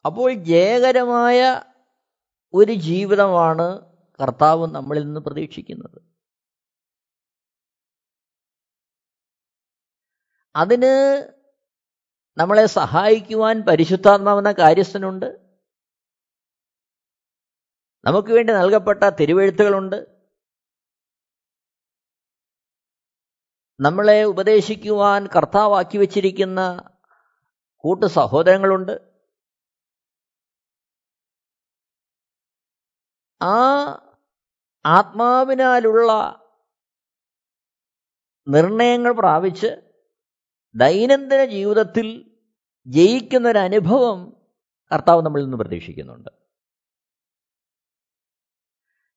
അപ്പോൾ 0.05 0.34
ജയകരമായ 0.34 1.63
ഒരു 2.53 2.72
ജീവിതമാണ് 2.72 3.96
കർത്താവ് 4.22 4.67
നമ്മളിൽ 4.67 5.03
നിന്ന് 5.03 5.20
പ്രതീക്ഷിക്കുന്നത്. 5.20 6.01
അതിന് 10.55 11.24
നമ്മളെ 12.38 12.65
സഹായിക്കുവാൻ 12.65 13.62
പരിശുദ്ധാത്മാവെന്ന 13.62 14.51
കാര്യസ്ഥനുണ്ട്. 14.51 15.41
നമുക്ക് 18.05 18.34
വേണ്ടി 18.34 18.53
നൽകപ്പെട്ട 18.53 19.10
തിരുവെഴുത്തുകളുണ്ട്. 19.10 20.25
നമ്മളെ 23.79 24.24
ഉപദേശിക്കുവാൻ 24.24 25.27
കർത്താവാക്കി 25.27 25.98
വച്ചിരിക്കുന്ന 25.98 26.89
കൂട്ടു 27.77 28.05
സഹോദരങ്ങളുണ്ട്. 28.05 29.10
ആ 33.41 33.57
ആത്മാവിനാലുള്ള 34.85 36.41
നിർണയങ്ങൾ 38.47 39.11
പ്രാപിച്ച് 39.11 39.91
ദൈനംദിന 40.75 41.45
ജീവിതത്തിൽ 41.45 42.37
ജയിക്കുന്നൊരനുഭവം 42.87 44.37
കർത്താവ് 44.93 45.21
നമ്മളിൽ 45.21 45.43
നിന്ന് 45.43 45.57
പ്രതീക്ഷിക്കുന്നുണ്ട്. 45.57 46.29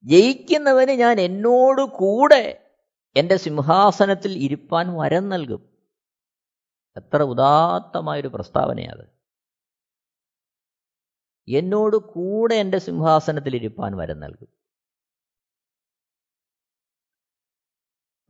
ജയിക്കുന്നവന് 0.05 0.91
ഞാൻ 0.91 1.21
എന്നോട് 1.21 1.81
കൂടെ 1.81 2.73
എന്റെ 3.17 3.37
സിംഹാസനത്തിൽ 3.37 4.33
ഇരുപ്പാൻ 4.33 4.97
വരം 4.97 5.29
നൽകും. 5.29 5.79
എത്ര 6.97 7.23
ഉദാത്തമായൊരു 7.23 8.29
പ്രസ്താവനയത്. 8.29 9.14
എന്നോട് 11.49 11.97
കൂടെ 11.97 12.55
എന്റെ 12.55 12.79
സിംഹാസനത്തിൽ 12.79 13.57
ഇരിപ്പാൻ 13.57 13.97
വരം 13.97 14.21
നൽകും. 14.21 14.49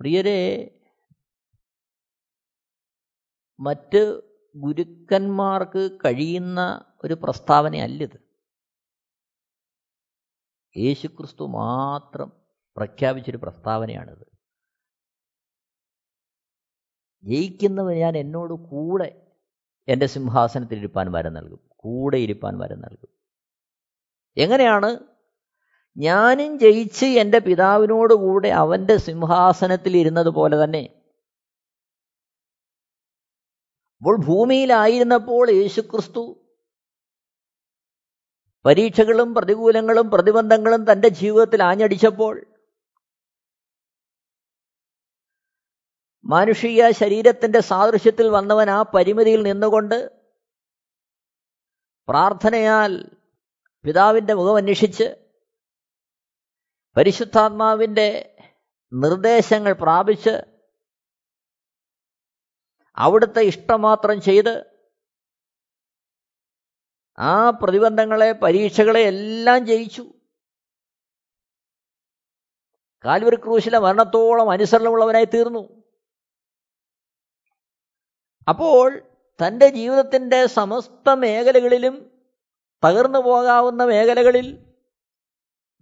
പ്രിയരെ 0.00 0.70
മറ്റ് 3.60 4.22
ഗുരുക്കന്മാർക്ക് 4.56 5.98
കഴിയുന്ന 6.04 6.84
ഒരു 7.04 7.14
പ്രസ്താവനയല്ലിത്. 7.14 8.24
യേശുക്രിസ്തു 10.76 11.46
മാത്രം 11.46 12.32
പ്രഖ്യാപിച്ചൊരു 12.76 13.36
പ്രസ്താവനയാണിത്. 13.36 14.26
ജയിക്കുന്നവൻ 17.22 17.96
ഞാൻ 17.96 18.16
എന്നോട് 18.16 18.52
കൂടെ 18.52 19.36
എന്റെ 19.88 20.06
സിംഹാസനത്തിൽ 20.06 20.76
ഇരിപ്പാൻ 20.76 21.12
വരം 21.12 21.32
നൽകും. 21.32 21.73
കൂടെ 21.84 22.16
ഇരിപ്പാൻ 22.16 22.58
വരം 22.58 22.80
നൽകും. 22.80 23.10
എങ്ങനെയാണ്? 24.36 24.90
ഞാനും 25.96 26.58
ജയിച്ച് 26.58 27.04
എന്റെ 27.04 27.38
പിതാവിനോടുകൂടെ 27.38 28.48
അവന്റെ 28.48 28.96
സിംഹാസനത്തിൽ 28.96 29.96
ഇരുന്നത് 29.96 30.26
പോലെ 30.26 30.64
തന്നെ. 30.64 30.84
അപ്പോൾ 34.00 34.16
ഭൂമിയിലായിരുന്നപ്പോൾ 34.26 35.50
യേശുക്രിസ്തു 35.50 36.40
പരീക്ഷകളും 38.66 39.34
പ്രതികൂലങ്ങളും 39.34 40.10
പ്രതിബന്ധങ്ങളും 40.10 40.92
തന്റെ 40.92 41.08
ജീവിതത്തിൽ 41.08 41.62
ആഞ്ഞടിച്ചപ്പോൾ 41.62 42.34
മാനുഷിക 46.24 46.90
ശരീരത്തിന്റെ 46.90 47.60
സാദൃശ്യത്തിൽ 47.60 48.28
വന്നവൻ 48.28 48.70
ആ 48.70 48.82
പരിമിതിയിൽ 48.82 49.42
നിന്നുകൊണ്ട് 49.42 50.23
പ്രാർത്ഥനയാൽ 52.08 53.10
പിതാവിന്റെ 53.84 54.34
മുഖം 54.34 54.56
അന്വേഷിച്ച് 54.56 55.04
പരിശുദ്ധാത്മാവിന്റെ 56.96 58.36
നിർദ്ദേശങ്ങൾ 58.92 59.72
പ്രാപിച്ച് 59.72 60.30
അവിടുത്തെ 62.96 63.40
ഇഷ്ടമാത്രം 63.40 64.20
ചെയ്ത് 64.20 64.74
ആ 67.18 67.50
പ്രതിബന്ധങ്ങളെ 67.50 68.32
പരീക്ഷകളെ 68.32 69.00
എല്ലാം 69.00 69.66
ജയിച്ചു. 69.66 70.14
കാൽവരി 73.04 73.36
ക്രൂശിലെ 73.36 73.78
മരണത്തോളം 73.78 74.50
അനുസരണമുള്ളവനായി 74.50 75.24
തീർന്നു. 75.24 75.84
അപ്പോൾ 78.48 79.13
തന്റെ 79.42 79.68
ജീവിതത്തിന്റെ 79.68 80.46
സമസ്ത 80.46 81.08
മേഖലകളിലും 81.14 82.22
തകർന്നു 82.84 83.18
പോകാവുന്ന 83.18 83.84
മേഖലകളിൽ 83.84 84.74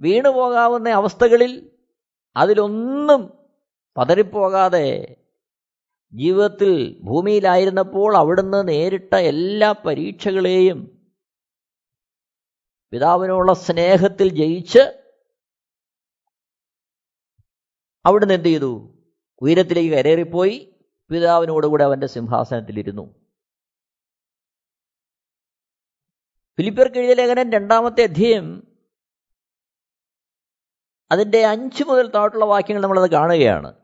വീണു 0.01 0.29
പോകാവുന്ന 0.29 0.89
അവസ്ഥകളിൽ 0.89 1.71
അതിലൊന്നും 2.37 3.49
പതറിപ്പോകാതെ 3.97 5.17
ജീവിതത്തിൽ 6.13 7.01
ഭൂമിയിലായിരുന്നപ്പോൾ 7.05 8.17
അവിടുന്ന് 8.17 8.69
നേരിട്ട 8.69 9.15
എല്ലാ 9.15 9.73
പരീക്ഷകളെയും 9.73 11.03
പിതാവിനുള്ള 12.91 13.53
സ്നേഹത്തിൽ 13.53 14.29
ജയിച്ച് 14.29 15.13
അവിടുന്ന് 18.05 18.35
എന്ത് 18.35 18.49
ചെയ്തു? 18.49 18.99
ഉയരത്തിലേക്ക് 19.43 19.91
കരേറിപ്പോയി 19.91 20.75
പിതാവിനോടുകൂടെ 21.11 21.85
അവന്റെ 21.85 22.07
സിംഹാസനത്തിലിരുന്നു. 22.07 23.22
ഫിലിപ്പിയർക്ക് 26.59 26.99
എഴുതിയ 26.99 27.15
ലേഖനം 27.15 27.53
രണ്ടാമത്തെ 27.53 28.03
അധ്യയം 28.03 28.69
അതിന്റെ 31.13 31.47
അഞ്ച് 31.47 31.85
മുതൽ 31.85 32.11
താഴോട്ടുള്ള 32.11 32.45
വാക്യങ്ങൾ 32.45 32.83
നമ്മളത് 32.83 33.11
കാണുകയാണ്. 33.11 33.75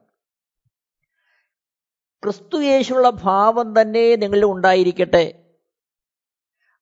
ക്രിസ്തു 2.25 2.63
യേശുള്ള 2.63 3.11
ഭാവം 3.11 3.81
തന്നെ 3.81 4.17
നിങ്ങളിൽ 4.17 4.45
ഉണ്ടായിരിക്കട്ടെ. 4.45 5.55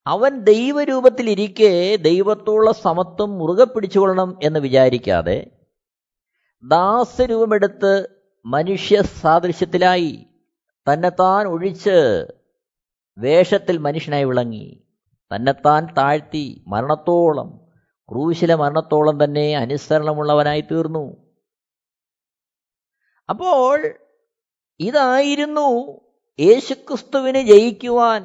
അവൻ 0.07 0.41
ദൈവരൂപത്തിലിരിക്കെ 0.41 1.97
ദൈവത്തോളം 1.97 2.75
സമത്വം 2.75 3.39
മുറുകെ 3.39 3.65
പിടിച്ചുകൊള്ളണം 3.65 4.39
എന്ന് 4.43 4.61
വിചാരിക്കാതെ 4.61 5.47
ദാസരൂപമെടുത്ത് 6.63 8.09
മനുഷ്യ 8.47 9.03
സാദൃശ്യത്തിലായി 9.03 10.27
തന്നെത്താൻ 10.93 11.47
ഒഴിച്ച് 11.47 12.27
വേഷത്തിൽ 13.19 13.79
മനുഷ്യനായി 13.79 14.25
വിളങ്ങി. 14.25 14.86
തന്നെത്താൻ 15.31 15.87
താഴ്ത്തി 15.99 16.65
മരണത്തോളം 16.69 17.49
ക്രൂശിലെ 18.09 18.55
മരണത്തോളം 18.55 19.25
തന്നെ 19.25 19.57
അനുസരണമുള്ളവനായി 19.57 20.61
തീർന്നു 20.61 21.05
അപ്പോൾ 23.29 23.79
ഇതായിരുന്നു 24.81 25.69
യേശുക്രിസ്തുവിനെ 26.39 27.43
ജയിക്കുവാൻ 27.43 28.23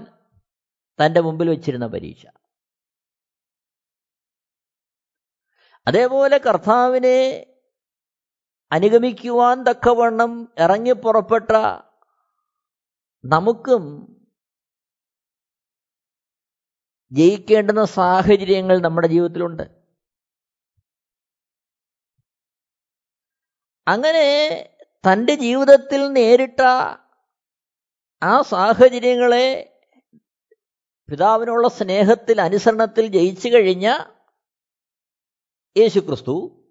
തന്റെ 0.99 1.21
മുമ്പിൽ 1.21 1.49
വെച്ചിരുന്ന 1.49 1.87
പരീക്ഷ. 1.87 2.25
അതേപോലെ 5.87 6.37
കർത്താവിനെ 6.37 7.19
അനുഗമിക്കുവാൻ 8.71 9.65
തക്കവണ്ണം 9.69 10.31
ഇറങ്ങി 10.57 10.91
പുറപ്പെട്ട 10.91 11.51
നമുക്കും 13.23 13.83
ജയിക്കേണ്ടുന്ന 17.11 17.85
സാഹചര്യങ്ങൾ 17.85 18.79
നമ്മുടെ 18.79 19.07
ജീവിതത്തിലുണ്ട്. 19.07 19.63
അങ്ങനെ 23.87 24.69
തന്റെ 24.93 25.35
ജീവിതത്തിൽ 25.35 26.13
നേരിട്ട 26.13 26.61
ആ 28.23 28.41
സാഹചര്യങ്ങളെ 28.41 29.79
പിതാവിനുള്ള 31.09 31.67
സ്നേഹത്തിൽ 31.67 32.41
അനുസരണത്തിൽ 32.41 33.07
ജയിച്ചു 33.07 33.49
കഴിഞ്ഞ 33.49 33.97
യേശുക്രിസ്തു 35.77 36.65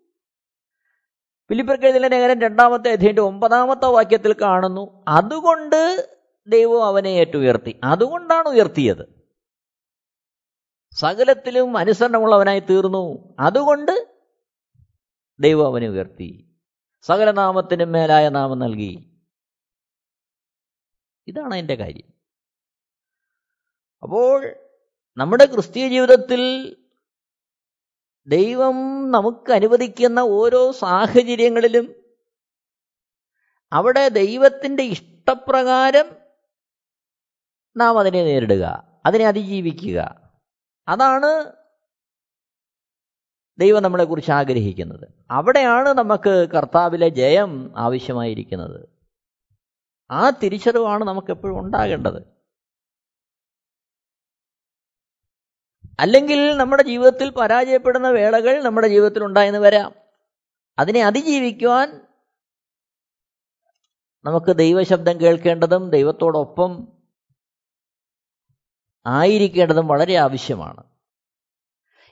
ഫിലിപ്പർക്കെഴുതിലെ 1.51 2.09
ലേഖനം 2.09 2.41
രണ്ടാമത്തെ 2.41 2.93
അധ്യയന്റെ 2.93 3.23
ഒമ്പതാമത്തെ 3.23 3.87
വാക്യത്തിൽ 3.87 4.33
കാണുന്നു 4.33 5.05
അതുകൊണ്ട് 5.09 6.11
ദൈവം 6.49 6.87
അവനെ 6.87 7.09
ഏറ്റുയർത്തി. 7.09 7.81
അതുകൊണ്ടാണ് 7.85 8.49
ഉയർത്തിയത്. 8.49 9.20
സകലത്തിലും 10.93 11.77
അനുസരണമുള്ളവനായി 11.77 12.61
തീർന്നു. 12.61 13.37
അതുകൊണ്ട് 13.39 14.21
ദൈവം 15.41 15.67
അവനെ 15.67 15.89
ഉയർത്തി. 15.89 16.59
സകലനാമത്തിനും 17.03 17.93
മേലായ 17.93 18.29
നാമം 18.29 18.59
നൽകി. 18.59 19.23
ഇതാണ് 21.27 21.55
അതിന്റെ 21.55 21.75
കാര്യം. 21.75 22.13
അപ്പോൾ 24.03 24.57
നമ്മുടെ 25.17 25.45
ക്രിസ്തീയ 25.45 25.89
ജീവിതത്തിൽ 25.89 26.77
ദൈവം 28.27 29.11
നമുക്ക് 29.11 29.53
അനുവദിക്കുന്ന 29.53 30.19
ഓരോ 30.19 30.73
സാഹചര്യങ്ങളിലും 30.73 31.95
അവിടെ 33.73 34.09
ദൈവത്തിന്റെ 34.09 34.83
ഇഷ്ടപ്രകാരം 34.83 36.17
നാം 37.77 37.99
അതിനെ 37.99 38.25
നേരിടുക 38.25 38.89
അതിനെ 39.07 39.27
അതിജീവിക്കുക. 39.27 40.30
അതാണ് 40.91 41.53
ദൈവം 43.59 43.83
നമ്മളെക്കുറിച്ച് 43.83 44.31
ആഗ്രഹിക്കുന്നത്. 44.31 45.09
അവിടെയാണ് 45.31 45.89
നമുക്ക് 45.89 46.49
കർത്താവിലെ 46.49 47.09
ജയം 47.09 47.75
ആവശ്യമായിരിക്കുന്നത്. 47.77 48.89
ആ 50.11 50.31
തിരിച്ചറിവാണ് 50.31 51.05
നമുക്ക് 51.05 51.31
എപ്പോഴും 51.31 51.59
ഉണ്ടാകേണ്ടത്. 51.59 52.23
അല്ലെങ്കിൽ 56.01 56.57
നമ്മുടെ 56.57 56.83
ജീവിതത്തിൽ 56.83 57.31
പരാജയപ്പെടുന്ന 57.31 58.09
വേളകൾ 58.09 58.63
നമ്മുടെ 58.63 58.89
ജീവിതത്തിൽ 58.89 59.25
ഉണ്ടായെന്ന് 59.25 59.59
വരാം. 59.59 59.95
അതിനെ 60.79 61.01
അതിജീവിക്കുവാൻ 61.01 62.07
നമുക്ക് 64.25 64.57
ദൈവശബ്ദം 64.57 65.21
കേൾക്കേണ്ടതും 65.21 65.91
ദൈവത്തോടൊപ്പം 65.91 67.00
ആയിരിക്കേണ്ടതും 69.07 69.89
വളരെ 69.89 70.15
ആവശ്യമാണ്. 70.15 70.85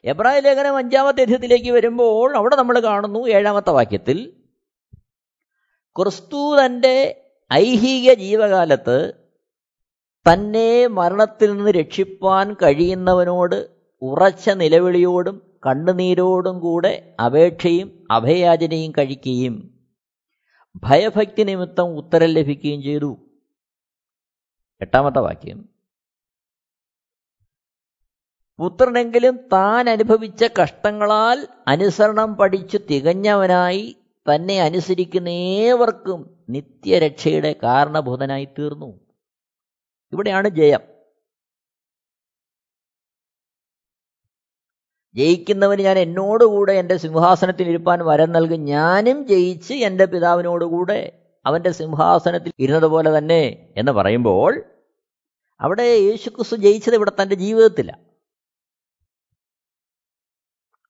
എബ്രായ 0.05 0.41
ലേഖനം 0.41 0.77
അഞ്ചാമത്തെ 0.77 1.23
അധ്യയത്തിലേക്ക് 1.23 1.71
വരുമ്പോൾ 1.71 2.37
അവിടെ 2.37 2.57
നമ്മൾ 2.57 2.81
കാണുന്നു 2.81 3.29
ഏഴാമത്തെ 3.29 3.71
വാക്യത്തിൽ 3.71 4.33
ക്രിസ്തു 5.97 6.65
തന്റെ 6.65 7.25
ഐഹിക 7.53 8.13
ജീവകാലത്ത് 8.13 9.15
തന്നെ 10.31 10.87
മരണത്തിൽ 10.87 11.57
നിന്ന് 11.57 11.71
രക്ഷിപ്പാൻ 11.71 12.55
കഴിയുന്നവനോട് 12.55 13.77
ഉറച്ച 14.03 14.51
നിലവിളിയോടും 14.51 15.59
കണ്ണുനീരോടും 15.67 16.61
കൂടെ 16.61 17.15
അപേക്ഷയും 17.25 18.07
അഭയാചനയും 18.11 18.93
കഴിക്കുകയും 18.99 19.85
ഭയഭക്തി 20.77 21.43
നിമിത്തം 21.43 21.97
ഉത്തരം 21.97 22.27
ലഭിക്കുകയും 22.27 22.83
ചെയ്തു. 22.83 23.17
എട്ടാമത്തെ 24.81 25.19
വാക്യം 25.19 25.78
പുത്രനെങ്കിലും 28.59 29.37
താൻ 29.53 29.91
അനുഭവിച്ച 29.91 30.45
കഷ്ടങ്ങളാൽ 30.63 31.49
അനുസരണം 31.69 32.37
പഠിച്ചു 32.37 32.79
തികഞ്ഞവനായി 32.79 33.97
തന്നെ 34.35 34.61
അനുസരിക്കുന്ന 34.61 35.29
ഏവർക്കും 35.29 36.37
നിത്യരക്ഷയുടെ 36.49 37.57
കാരണഭൂതനായി 37.63 38.45
തീർന്നു. 38.45 39.01
ഇവിടെയാണ് 40.13 40.49
ജയം. 40.49 40.81
ജയിക്കുന്നവന് 45.15 45.81
ഞാൻ 45.81 45.99
എന്നോടുകൂടെ 45.99 46.73
എന്റെ 46.73 46.97
സിംഹാസനത്തിൽ 46.97 47.69
ഇരുപ്പാൻ 47.69 48.07
വരം 48.07 48.33
നൽകും. 48.33 48.65
ഞാനും 48.65 49.27
ജയിച്ച് 49.27 49.75
എന്റെ 49.75 50.05
പിതാവിനോടുകൂടെ 50.05 51.27
അവന്റെ 51.47 51.71
സിംഹാസനത്തിൽ 51.71 52.53
ഇരുന്നതുപോലെ 52.59 53.19
തന്നെ 53.19 53.73
എന്ന് 53.77 53.93
പറയുമ്പോൾ 53.93 54.65
അവിടെ 55.61 55.83
യേശുക്രിസ്തു 55.83 56.57
ജയിച്ചത് 56.57 56.95
ഇവിടെ 56.95 57.13
തന്റെ 57.23 57.35
ജീവിതത്തിലാണ്. 57.35 58.08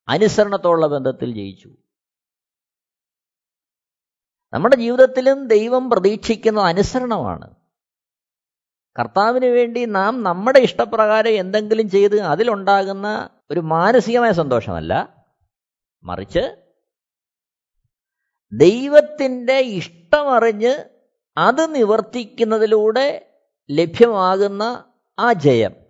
അനുസരണത്തോടുള്ള 0.09 0.87
ബന്ധത്തിൽ 0.87 1.35
ജയിച്ചു. 1.35 1.71
നമ്മുടെ 4.53 4.77
ജീവിതത്തിലും 4.77 5.47
ദൈവം 5.47 5.91
പ്രതീക്ഷിക്കുന്ന 5.91 6.61
അനുസരണമാണ്. 6.61 7.55
കർത്താവിന് 8.99 9.47
വേണ്ടി 9.47 9.85
നാം 9.85 10.23
നമ്മുടെ 10.23 10.59
ഇഷ്ടപ്രകാരം 10.59 11.31
എന്തെങ്കിലും 11.31 11.91
ചെയ്ത് 11.91 12.21
അതിലുണ്ടാകുന്ന 12.21 13.31
ഒരു 13.51 13.61
മാനസികമായ 13.61 14.33
സന്തോഷമല്ല. 14.33 15.25
മറിച്ച് 16.03 16.67
ദൈവത്തിന്റെ 18.53 19.59
ഇഷ്ടമറിഞ്ഞ് 19.59 20.85
അത് 21.37 21.75
നിവർത്തിക്കുന്നതിലൂടെ 21.75 23.35
ലഭ്യമാകുന്ന 23.71 24.85
ആ 25.19 25.33
ജയം. 25.33 25.88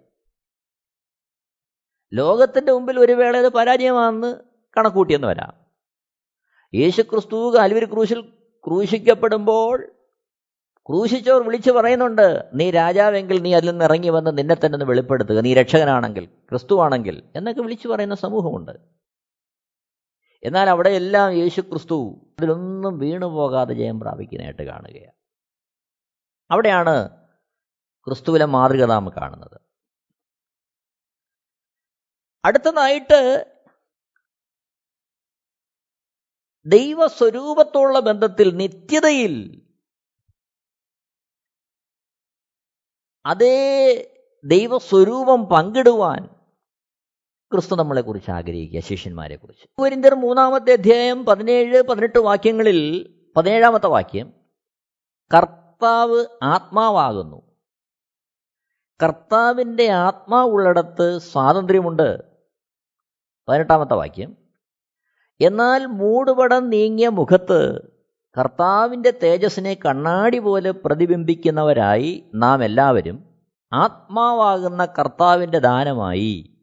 ലോകത്തിന്റെ 2.12 2.72
മുമ്പിൽ 2.72 3.00
ഒരു 3.00 3.12
വേള 3.12 3.36
ഇത് 3.36 3.52
പരാജയമാണെന്ന് 3.52 4.36
കണക്കൂട്ടിയെന്ന് 4.76 5.26
വരാം. 5.26 5.52
യേശുക്രിസ്തു 6.74 7.56
കാൽവരി 7.56 7.84
ക്രൂശിൽ 7.84 8.20
ക്രൂശിക്കപ്പെടുമ്പോൾ 8.66 9.92
ക്രൂശിച്ചവർ 10.88 11.42
വിളിച്ചു 11.42 11.70
പറയുന്നുണ്ട് 11.70 12.50
നീ 12.54 12.70
രാജാവെങ്കിൽ 12.70 13.42
നീ 13.42 13.54
അതിൽ 13.54 13.70
നിന്ന് 13.70 13.84
ഇറങ്ങി 13.84 14.08
വന്ന് 14.08 14.38
നിന്നെ 14.38 14.54
തന്നെ 14.54 14.76
ഒന്ന് 14.76 14.84
വെളിപ്പെടുത്തുക. 14.84 15.40
നീ 15.40 15.54
രക്ഷകനാണെങ്കിൽ 15.54 16.24
ക്രിസ്തുവാണെങ്കിൽ 16.24 17.22
എന്നൊക്കെ 17.36 17.62
വിളിച്ചു 17.62 17.88
പറയുന്ന 17.88 18.14
സമൂഹമുണ്ട്. 18.14 18.72
എന്നാൽ 20.42 20.70
അവിടെയെല്ലാം 20.70 21.32
യേശു 21.32 21.60
ക്രിസ്തു 21.60 22.26
അതിലൊന്നും 22.38 22.98
വീണുപോകാതെ 22.98 23.74
ജയം 23.74 24.00
പ്രാപിക്കുന്നതായിട്ട് 24.00 24.62
കാണുകയാണ്. 24.62 25.12
അവിടെയാണ് 26.50 27.08
ക്രിസ്തുവിലെ 28.06 28.44
മാതൃക 28.44 28.84
നാം 28.84 29.12
കാണുന്നത്. 29.16 29.67
അടുത്തതായിട്ട് 32.44 33.55
ദൈവസ്വരൂപത്തോടുള്ള 36.66 38.01
ബന്ധത്തിൽ 38.01 38.51
നിത്യതയിൽ 38.51 39.64
അതേ 43.27 43.59
ദൈവസ്വരൂപം 44.44 45.44
പങ്കിടുവാൻ 45.44 46.29
ക്രിസ്തു 47.53 47.74
നമ്മളെക്കുറിച്ച് 47.74 48.31
ആഗ്രഹിക്കുക 48.31 48.81
ശിഷ്യന്മാരെ 48.81 49.37
കുറിച്ച്. 49.37 49.66
കുരിന്തർ 49.81 50.14
മൂന്നാമത്തെ 50.14 50.72
അധ്യായം 50.72 51.24
പതിനേഴ് 51.24 51.83
പതിനെട്ട് 51.83 52.18
വാക്യങ്ങളിൽ 52.18 52.81
പതിനേഴാമത്തെ 53.37 53.87
വാക്യം 53.87 54.33
കർത്താവ് 55.35 56.27
ആത്മാവാകുന്നു. 56.42 57.47
കർത്താവിന്റെ 59.02 59.88
ആത്മാവുള്ളിടത്ത് 59.88 61.18
സ്വാതന്ത്ര്യമുണ്ട്. 61.18 62.22
പതിനെട്ടാമത്തെ 63.48 63.94
വാക്യം. 63.94 64.37
എന്നാൽ 65.40 65.87
മൂടുപടം 65.87 66.70
നീങ്ങിയ 66.70 67.08
മുഖത്ത് 67.08 67.82
കർത്താവിന്റെ 68.38 69.11
തേജസ്സിനെ 69.22 69.74
കണ്ണാടി 69.74 70.38
പോലെ 70.38 70.70
പ്രതിബിംബിക്കുന്നവരായി 70.70 72.24
നാം 72.34 72.64
എല്ലാവരും 72.64 73.24
ആത്മാവാകുന്ന 73.72 74.84
കർത്താവിന്റെ 74.84 75.58
ദാനമായി 75.58 76.58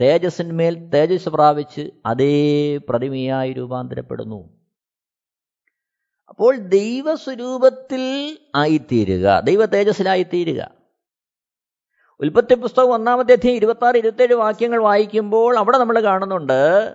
തേജസ്സിന്മേൽ 0.00 0.88
തേജസ് 0.88 1.28
പ്രാപിച്ച് 1.28 1.90
അതേ 2.06 2.76
പ്രതിമയായി 2.76 3.52
രൂപാന്തരപ്പെടുന്നു. 3.52 4.48
അപ്പോൾ 6.28 6.56
ദൈവസ്വരൂപത്തിൽ 6.56 8.38
ആയിത്തീരുക 8.54 9.40
ദൈവ 9.40 9.64
തേജസ്സിലായിത്തീരുക 9.64 10.77
ഉൽപ്പത്തി 12.20 12.54
പുസ്തകം 12.54 12.92
ഒന്നാമത്തെ 12.92 13.32
അധ്യയം 13.32 13.54
ഇരുപത്തി 13.54 13.86
ആറ് 13.86 13.96
ഇരുപത്തേഴ് 13.96 14.34
വാക്യങ്ങൾ 14.34 14.82
വായിക്കുമ്പോൾ 14.82 15.58
അവിടെ 15.58 15.78
നമ്മൾ 15.78 16.00
കാണുന്നുണ്ട് 16.00 16.94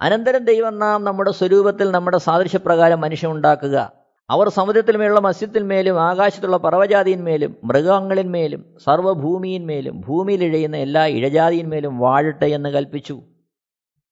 അനന്തരം 0.00 0.44
ദൈവം 0.44 0.78
നാം 0.78 1.04
നമ്മുടെ 1.04 1.30
സ്വരൂപത്തിൽ 1.30 1.90
നമ്മുടെ 1.90 2.18
സാദൃശ്യപ്രകാരം 2.18 3.00
മനുഷ്യൻ 3.00 3.30
ഉണ്ടാക്കുക. 3.30 3.92
അവർ 4.30 4.48
സമുദ്രത്തിന്മേലുള്ള 4.48 5.20
മത്സ്യത്തിന്മേലും 5.20 6.02
ആകാശത്തുള്ള 6.02 6.56
പർവജാതിന്മേലും 6.56 7.56
മൃഗങ്ങളിന്മേലും 7.64 8.78
സർവഭൂമിയിന്മേലും 8.84 10.00
ഭൂമിയിൽ 10.00 10.44
ഇഴയുന്ന 10.44 10.76
എല്ലാ 10.76 11.06
ഇഴജാതിന്മേലും 11.06 11.98
വാഴട്ടെ 11.98 12.46
എന്ന് 12.46 12.68
കൽപ്പിച്ചു. 12.68 13.22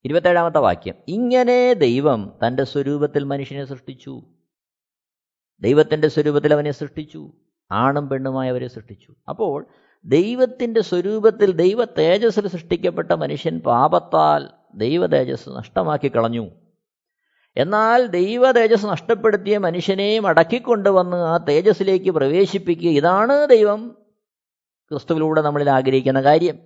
ഇരുപത്തേഴാമത്തെ 0.05 0.59
വാക്യം. 0.59 0.95
ഇങ്ങനെ 1.07 1.73
ദൈവം 1.73 2.33
തന്റെ 2.47 2.63
സ്വരൂപത്തിൽ 2.63 3.23
മനുഷ്യനെ 3.23 3.65
സൃഷ്ടിച്ചു. 3.65 4.21
ദൈവത്തിന്റെ 5.61 6.07
സ്വരൂപത്തിൽ 6.07 6.53
അവനെ 6.53 6.71
സൃഷ്ടിച്ചു. 6.71 7.31
ആണും 7.71 8.09
പെണ്ണുമായി 8.09 8.49
അവരെ 8.49 8.67
സൃഷ്ടിച്ചു. 8.67 9.13
അപ്പോൾ 9.29 9.65
ദൈവത്തിന്റെ 10.05 10.81
സ്വരൂപത്തിൽ 10.81 11.51
ദൈവ 11.51 11.85
തേജസ്സിൽ 11.85 12.47
സൃഷ്ടിക്കപ്പെട്ട 12.47 13.11
മനുഷ്യൻ 13.11 13.59
പാപത്താൽ 13.59 14.49
ദൈവ 14.75 15.05
തേജസ് 15.05 15.49
നഷ്ടമാക്കി 15.49 16.11
കളഞ്ഞു. 16.15 16.49
എന്നാൽ 17.57 18.05
ദൈവ 18.05 18.51
തേജസ് 18.51 18.85
നഷ്ടപ്പെടുത്തിയ 18.85 19.57
മനുഷ്യനെ 19.57 20.21
അടക്കിക്കൊണ്ടുവന്ന് 20.25 21.17
ആ 21.17 21.37
തേജസ്സിലേക്ക് 21.37 22.11
പ്രവേശിപ്പിക്കുക 22.11 22.89
ഇതാണ് 22.89 23.47
ദൈവം 23.47 23.97
ക്രിസ്തുവിലൂടെ 24.91 25.41
നമ്മളിൽ 25.41 25.69
ആഗ്രഹിക്കുന്ന 25.69 26.21
കാര്യം. 26.21 26.57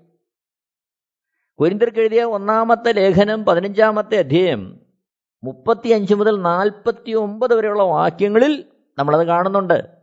കുരിന്തിർക്കെഴുതിയ 1.59 2.23
ഒന്നാമത്തെ 2.23 2.91
ലേഖനം 2.91 3.45
പതിനഞ്ചാമത്തെ 3.45 4.17
അധ്യായം 4.17 4.79
മുപ്പത്തിയഞ്ച് 5.43 6.13
മുതൽ 6.13 6.41
നാൽപ്പത്തി 6.41 7.11
ഒമ്പത് 7.11 7.55
വരെയുള്ള 7.55 7.83
വാക്യങ്ങളിൽ 7.83 8.65
നമ്മളത് 8.97 9.27
കാണുന്നുണ്ട്. 9.27 9.98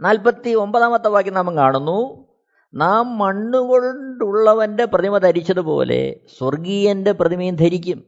നാൽപ്പത്തി 0.00 0.54
ഒമ്പതാമത്തെ 0.54 1.08
വാക്യം 1.08 1.34
നാം 1.34 1.56
കാണുന്നു. 1.56 2.28
നാം 2.74 3.18
മണ്ണുകൊണ്ടുള്ളവന്റെ 3.18 4.84
പ്രതിമ 4.84 5.18
ധരിച്ചതുപോലെ 5.18 6.20
സ്വർഗീയന്റെ 6.38 7.12
പ്രതിമയും 7.12 7.56
ധരിക്കും. 7.56 8.04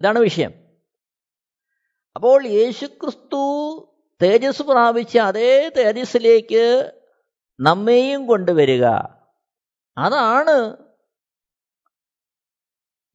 ഇതാണ് 0.00 0.18
വിഷയം. 0.18 0.52
അപ്പോൾ 2.16 2.46
യേശുക്രിസ്തു 2.46 3.80
തേജസ് 4.22 4.62
പ്രാപിച്ച 4.62 5.18
അതേ 5.18 5.70
തേജസ്സിലേക്ക് 5.76 6.92
നമ്മെയും 7.60 8.26
കൊണ്ടുവരിക. 8.26 8.84
അതാണ് 9.98 10.76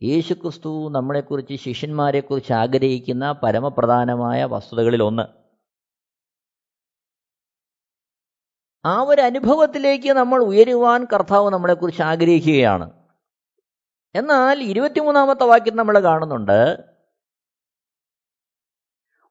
യേശുക്രിസ്തു 0.04 0.90
നമ്മളെക്കുറിച്ച് 0.90 1.56
ശിഷ്യന്മാരെക്കുറിച്ച് 1.56 2.54
ആഗ്രഹിക്കുന്ന 2.54 3.32
പരമപ്രധാനമായ 3.32 4.44
വസ്തുതകളിൽ 4.44 5.04
ഒന്ന്. 5.04 5.49
ആ 8.86 9.02
ഒരു 9.02 9.22
അനുഭവത്തിലേക്ക് 9.22 10.10
നമ്മൾ 10.10 10.44
ഉയരുവാൻ 10.44 11.06
കർത്താവ് 11.06 11.50
നമ്മളെക്കുറിച്ച് 11.50 12.02
ആഗ്രഹിക്കുകയാണ്. 12.02 12.92
എന്നാൽ 14.16 14.64
ഇരുപത്തിമൂന്നാമത്തെ 14.64 15.44
വാക്യം 15.44 15.76
നമ്മൾ 15.76 16.00
കാണുന്നുണ്ട് 16.00 16.78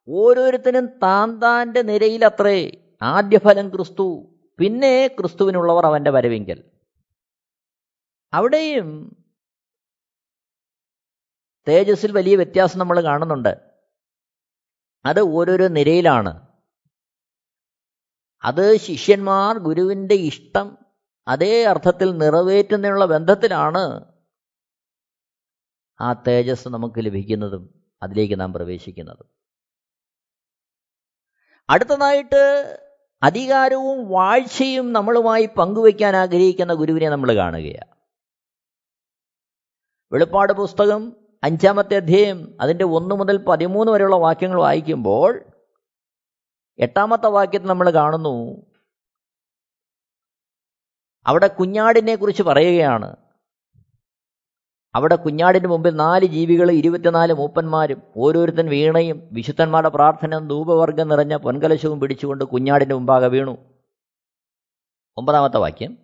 ഓരോരുത്തരും 0.09 0.87
താൻ 0.87 1.41
താന്റെ 1.41 1.83
നിരയിലത്രേ 1.83 2.85
ആദ്യഫലം 3.03 3.69
ക്രിസ്തു 3.69 4.37
പിന്നെ 4.59 5.07
ക്രിസ്തുവിനുള്ളവർ 5.07 5.87
അവന്റെ 5.87 6.11
വരവെങ്കിൽ. 6.11 6.71
അവിടെയും 8.33 9.17
തേജസ്സിൽ 11.69 12.13
വലിയ 12.13 12.37
വ്യത്യാസം 12.37 12.79
നമ്മൾ 12.79 13.01
കാണുന്നുണ്ട്. 13.01 13.57
അത് 15.07 15.21
ഓരോരോ 15.21 15.69
നിരയിലാണ്. 15.69 16.48
അത് 18.45 18.77
ശിഷ്യന്മാർ 18.77 19.59
ഗുരുവിന്റെ 19.59 20.15
ഇഷ്ടം 20.15 20.79
അതേ 21.29 21.65
അർത്ഥത്തിൽ 21.65 22.19
നിറവേറ്റുന്നതിനുള്ള 22.19 23.05
ബന്ധത്തിലാണ് 23.05 24.05
ആ 26.01 26.13
തേജസ് 26.13 26.69
നമുക്ക് 26.69 26.95
ലഭിക്കുന്നതും 26.99 27.85
അതിലേക്ക് 28.03 28.41
നാം 28.41 28.53
പ്രവേശിക്കുന്നതും. 28.53 29.29
അടുത്തതായിട്ട് 31.71 32.43
അധികാരവും 33.23 34.09
വാഴ്ചയും 34.09 34.93
നമ്മളുമായി 34.93 35.47
പങ്കുവയ്ക്കാൻ 35.47 36.17
ആഗ്രഹിക്കുന്ന 36.17 36.75
ഗുരുവിനെ 36.75 37.09
നമ്മൾ 37.09 37.35
കാണുകയാണ്. 37.35 37.97
വെളിപ്പാട് 40.13 40.53
പുസ്തകം 40.53 41.17
അഞ്ചാമത്തെ 41.45 41.97
അധ്യായം 41.97 42.59
അതിന്റെ 42.61 42.85
ഒന്ന് 42.85 43.15
മുതൽ 43.15 43.37
പതിമൂന്ന് 43.37 43.93
വരെയുള്ള 43.93 44.17
വാക്യങ്ങൾ 44.17 44.59
വായിക്കുമ്പോൾ 44.59 45.48
എട്ടാമത്തെ 46.79 47.27
വാക്യത്തിൽ 47.27 47.67
നമ്മൾ 47.67 47.91
കാണുന്നു 47.91 48.67
അവിടെ 51.27 51.47
കുഞ്ഞാടിനെ 51.47 52.15
കുറിച്ച് 52.15 52.43
പറയുകയാണ്. 52.43 53.17
അവിടെ 54.95 55.17
കുഞ്ഞാടിന് 55.17 55.67
മുമ്പിൽ 55.67 55.97
നാല് 55.97 56.27
ജീവികൾ 56.27 56.71
ഇരുപത്തിനാല് 56.71 57.33
മൂപ്പന്മാരും 57.33 58.03
ഓരോരുത്തൻ 58.17 58.67
വീണയും 58.67 59.29
വിശുദ്ധന്മാരുടെ 59.33 59.89
പ്രാർത്ഥന 59.89 60.39
ധൂപവർഗം 60.39 61.09
നിറഞ്ഞ 61.09 61.37
പൊൻകലശവും 61.37 62.01
പിടിച്ചുകൊണ്ട് 62.01 62.45
കുഞ്ഞാടിന്റെ 62.45 62.95
മുമ്പാകെ 62.95 63.27
വീണു. 63.27 63.59
ഒമ്പതാമത്തെ 65.17 65.59
വാക്യം. 65.59 65.99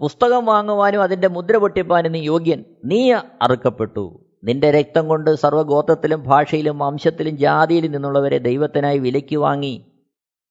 പുസ്തകം 0.00 0.46
വാങ്ങുവാനും 0.46 1.02
അതിന്റെ 1.02 1.28
മുദ്ര 1.28 1.56
പൊട്ടിപ്പാനും 1.56 2.12
നീ 2.12 2.20
യോഗ്യൻ. 2.20 2.64
നീ 2.84 3.12
അറുക്കപ്പെട്ടു. 3.42 4.24
നിന്റെ 4.44 4.70
രക്തം 4.70 5.08
കൊണ്ട് 5.08 5.34
സർവഗോത്രത്തിലും 5.34 6.22
ഭാഷയിലും 6.22 6.78
വംശത്തിലും 6.78 7.36
ജാതിയിലും 7.36 7.92
നിന്നുള്ളവരെ 7.92 8.38
ദൈവത്തിനായി 8.38 8.98
വിലയ്ക്ക് 8.98 9.36
വാങ്ങി. 9.36 9.89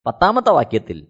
പത്താമത്തെ 0.10 0.50
വാക്യത്തിൽ 0.50 1.08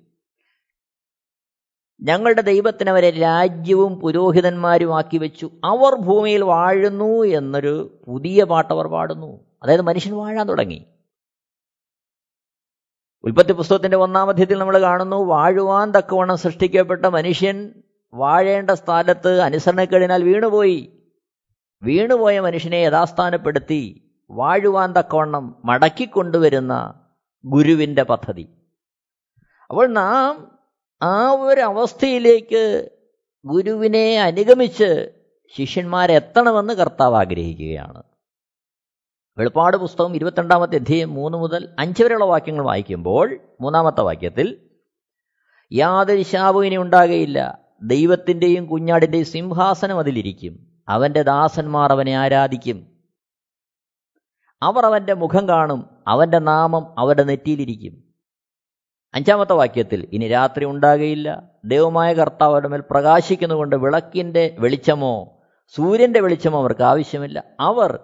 ഞങ്ങളുടെ 2.01 2.41
ദൈവത്തിന് 2.41 2.89
അവരെ 2.89 3.09
രാജ്യവും 3.09 3.99
പുരോഹിതന്മാരും 3.99 4.97
ആക്കി 4.97 5.17
വെച്ചു. 5.17 5.51
അവർ 5.63 5.95
ഭൂമിയിൽ 5.95 6.43
വാഴുന്നു 6.43 7.23
എന്നൊരു 7.23 8.03
പുതിയ 8.07 8.43
പാട്ട് 8.43 8.73
അവർ 8.73 8.87
പാടുന്നു. 8.87 9.39
അതായത് 9.63 9.81
മനുഷ്യൻ 9.81 10.15
വാഴാൻ 10.15 10.49
തുടങ്ങി. 10.49 10.85
ഉൽപ്പത്തി 13.23 13.51
പുസ്തകത്തിന്റെ 13.51 13.97
ഒന്നാം 13.97 14.29
അധ്യയത്തിൽ 14.29 14.59
നമ്മൾ 14.59 14.81
കാണുന്നു 14.81 15.23
വാഴുവാൻ 15.25 15.91
തക്കവണ്ണം 15.91 16.37
സൃഷ്ടിക്കപ്പെട്ട 16.37 17.05
മനുഷ്യൻ 17.05 17.83
വാഴേണ്ട 18.13 18.71
സ്ഥാനത്ത് 18.71 19.39
അനുസരണക്കേടിനാൽ 19.39 20.23
വീണുപോയി. 20.23 21.03
വീണുപോയ 21.83 22.39
മനുഷ്യനെ 22.39 22.77
യഥാസ്ഥാനപ്പെടുത്തി. 22.77 24.11
വാഴുവാൻ 24.31 24.93
തക്കവണ്ണം 24.93 25.55
മടക്കിക്കൊണ്ടുവരുന്ന 25.65 26.93
ഗുരുവിന്റെ 27.45 28.03
പദ്ധതി. 28.03 28.58
അപ്പോൾ 29.69 29.87
നാം 29.87 30.59
ആ 31.01 31.29
ഒരു 31.29 31.61
അവസ്ഥയിലേക്ക് 31.61 32.89
ഗുരുവിനെ 33.45 34.21
അനുഗമിച്ച് 34.21 35.09
ശിഷ്യന്മാരെത്തണമെന്ന് 35.57 36.73
കർത്താവ് 36.73 37.15
ആഗ്രഹിക്കുകയാണ്. 37.15 38.03
വെളിപ്പാട് 39.37 39.77
പുസ്തകം 39.77 40.15
ഇരുപത്തിരണ്ടാമത്തെ 40.15 40.75
അധ്യയം 40.75 41.13
മൂന്ന് 41.13 41.37
മുതൽ 41.37 41.75
അഞ്ച് 41.79 42.03
വരെയുള്ള 42.03 42.25
വാക്യങ്ങൾ 42.25 42.65
വായിക്കുമ്പോൾ 42.65 43.39
മൂന്നാമത്തെ 43.61 44.01
വാക്യത്തിൽ 44.01 44.69
യാതൊരു 45.71 46.21
ശാപവും 46.21 46.65
ഇനി 46.65 46.77
ഉണ്ടാകുകയില്ല 46.77 47.59
ദൈവത്തിന്റെയും 47.83 48.65
കുഞ്ഞാടിന്റെയും 48.65 49.25
സിംഹാസനം 49.25 49.99
അതിലിരിക്കും. 49.99 50.83
അവന്റെ 50.89 51.21
ദാസന്മാർ 51.21 51.91
അവനെ 51.91 52.13
ആരാധിക്കും. 52.17 53.03
അവർ 54.63 54.85
അവന്റെ 54.85 55.13
മുഖം 55.13 55.47
കാണും. 55.47 55.89
അവന്റെ 56.07 56.39
നാമം 56.39 56.99
അവരുടെ 56.99 57.23
നെറ്റിയിലിരിക്കും. 57.23 58.08
അഞ്ചാമത്തെ 59.13 59.53
വാക്യത്തിൽ 59.53 60.09
ഇനി 60.13 60.27
രാത്രി 60.27 60.65
ഉണ്ടാകുകയില്ല 60.65 61.51
ദൈവമായ 61.65 62.13
കർത്താവ് 62.13 62.51
അവരുടെ 62.51 62.67
മേൽ 62.67 62.83
പ്രകാശിക്കുന്നുകൊണ്ട് 62.91 63.75
വിളക്കിന്റെ 63.75 64.55
വെളിച്ചമോ 64.59 65.41
സൂര്യന്റെ 65.67 66.19
വെളിച്ചമോ 66.19 66.59
അവർക്ക് 66.59 66.81
ആവശ്യമില്ല. 66.81 67.43
അവർ 67.59 67.99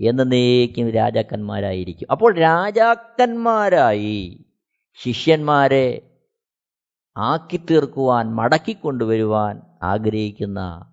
എന്നേക്കും 0.00 0.90
രാജാക്കന്മാരായിരിക്കും. 0.90 2.06
അപ്പോൾ 2.10 2.36
രാജാക്കന്മാരായി 2.36 4.44
ശിഷ്യന്മാരെ 4.94 6.16
ആക്കി 7.16 7.56
തീർക്കുവാൻ 7.56 8.34
മടക്കിക്കൊണ്ടുവരുവാൻ 8.34 9.62
ആഗ്രഹിക്കുന്ന 9.82 10.92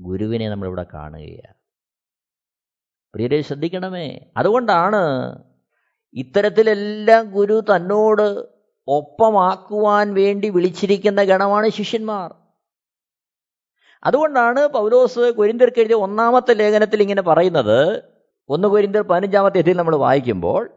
ഗുരുവിനെ 0.00 0.48
നമ്മളിവിടെ 0.48 0.86
കാണുകയാണ്. 0.94 1.54
പ്രിയരെ 3.14 3.40
ശ്രദ്ധിക്കണമേ. 3.40 4.32
അതുകൊണ്ടാണ് 4.36 5.34
ഇത്തരത്തിലെല്ലാം 6.14 7.30
ഗുരു 7.30 7.60
തന്നോട് 7.60 8.53
ഒപ്പമാക്കുവാൻ 8.88 10.14
വേണ്ടി 10.14 10.48
വിളിച്ചിരിക്കുന്ന 10.48 11.24
ഗണമാണ് 11.24 11.68
ശിഷ്യന്മാർ. 11.68 12.34
അതുകൊണ്ടാണ് 14.04 14.68
പൗലോസ് 14.68 15.20
കൊരിന്തിർക്ക് 15.20 15.80
എഴുതിയ 15.80 15.94
ഒന്നാമത്തെ 15.94 16.54
ലേഖനത്തിൽ 16.54 17.02
ഇങ്ങനെ 17.02 17.22
പറയുന്നത്. 17.22 18.02
ഒന്ന് 18.48 18.68
കൊരിന്തർ 18.68 19.00
പതിനഞ്ചാമത്തെ 19.00 19.58
എത്തി 19.58 19.72
നമ്മൾ 19.72 19.96
വായിക്കുമ്പോൾ 19.96 20.70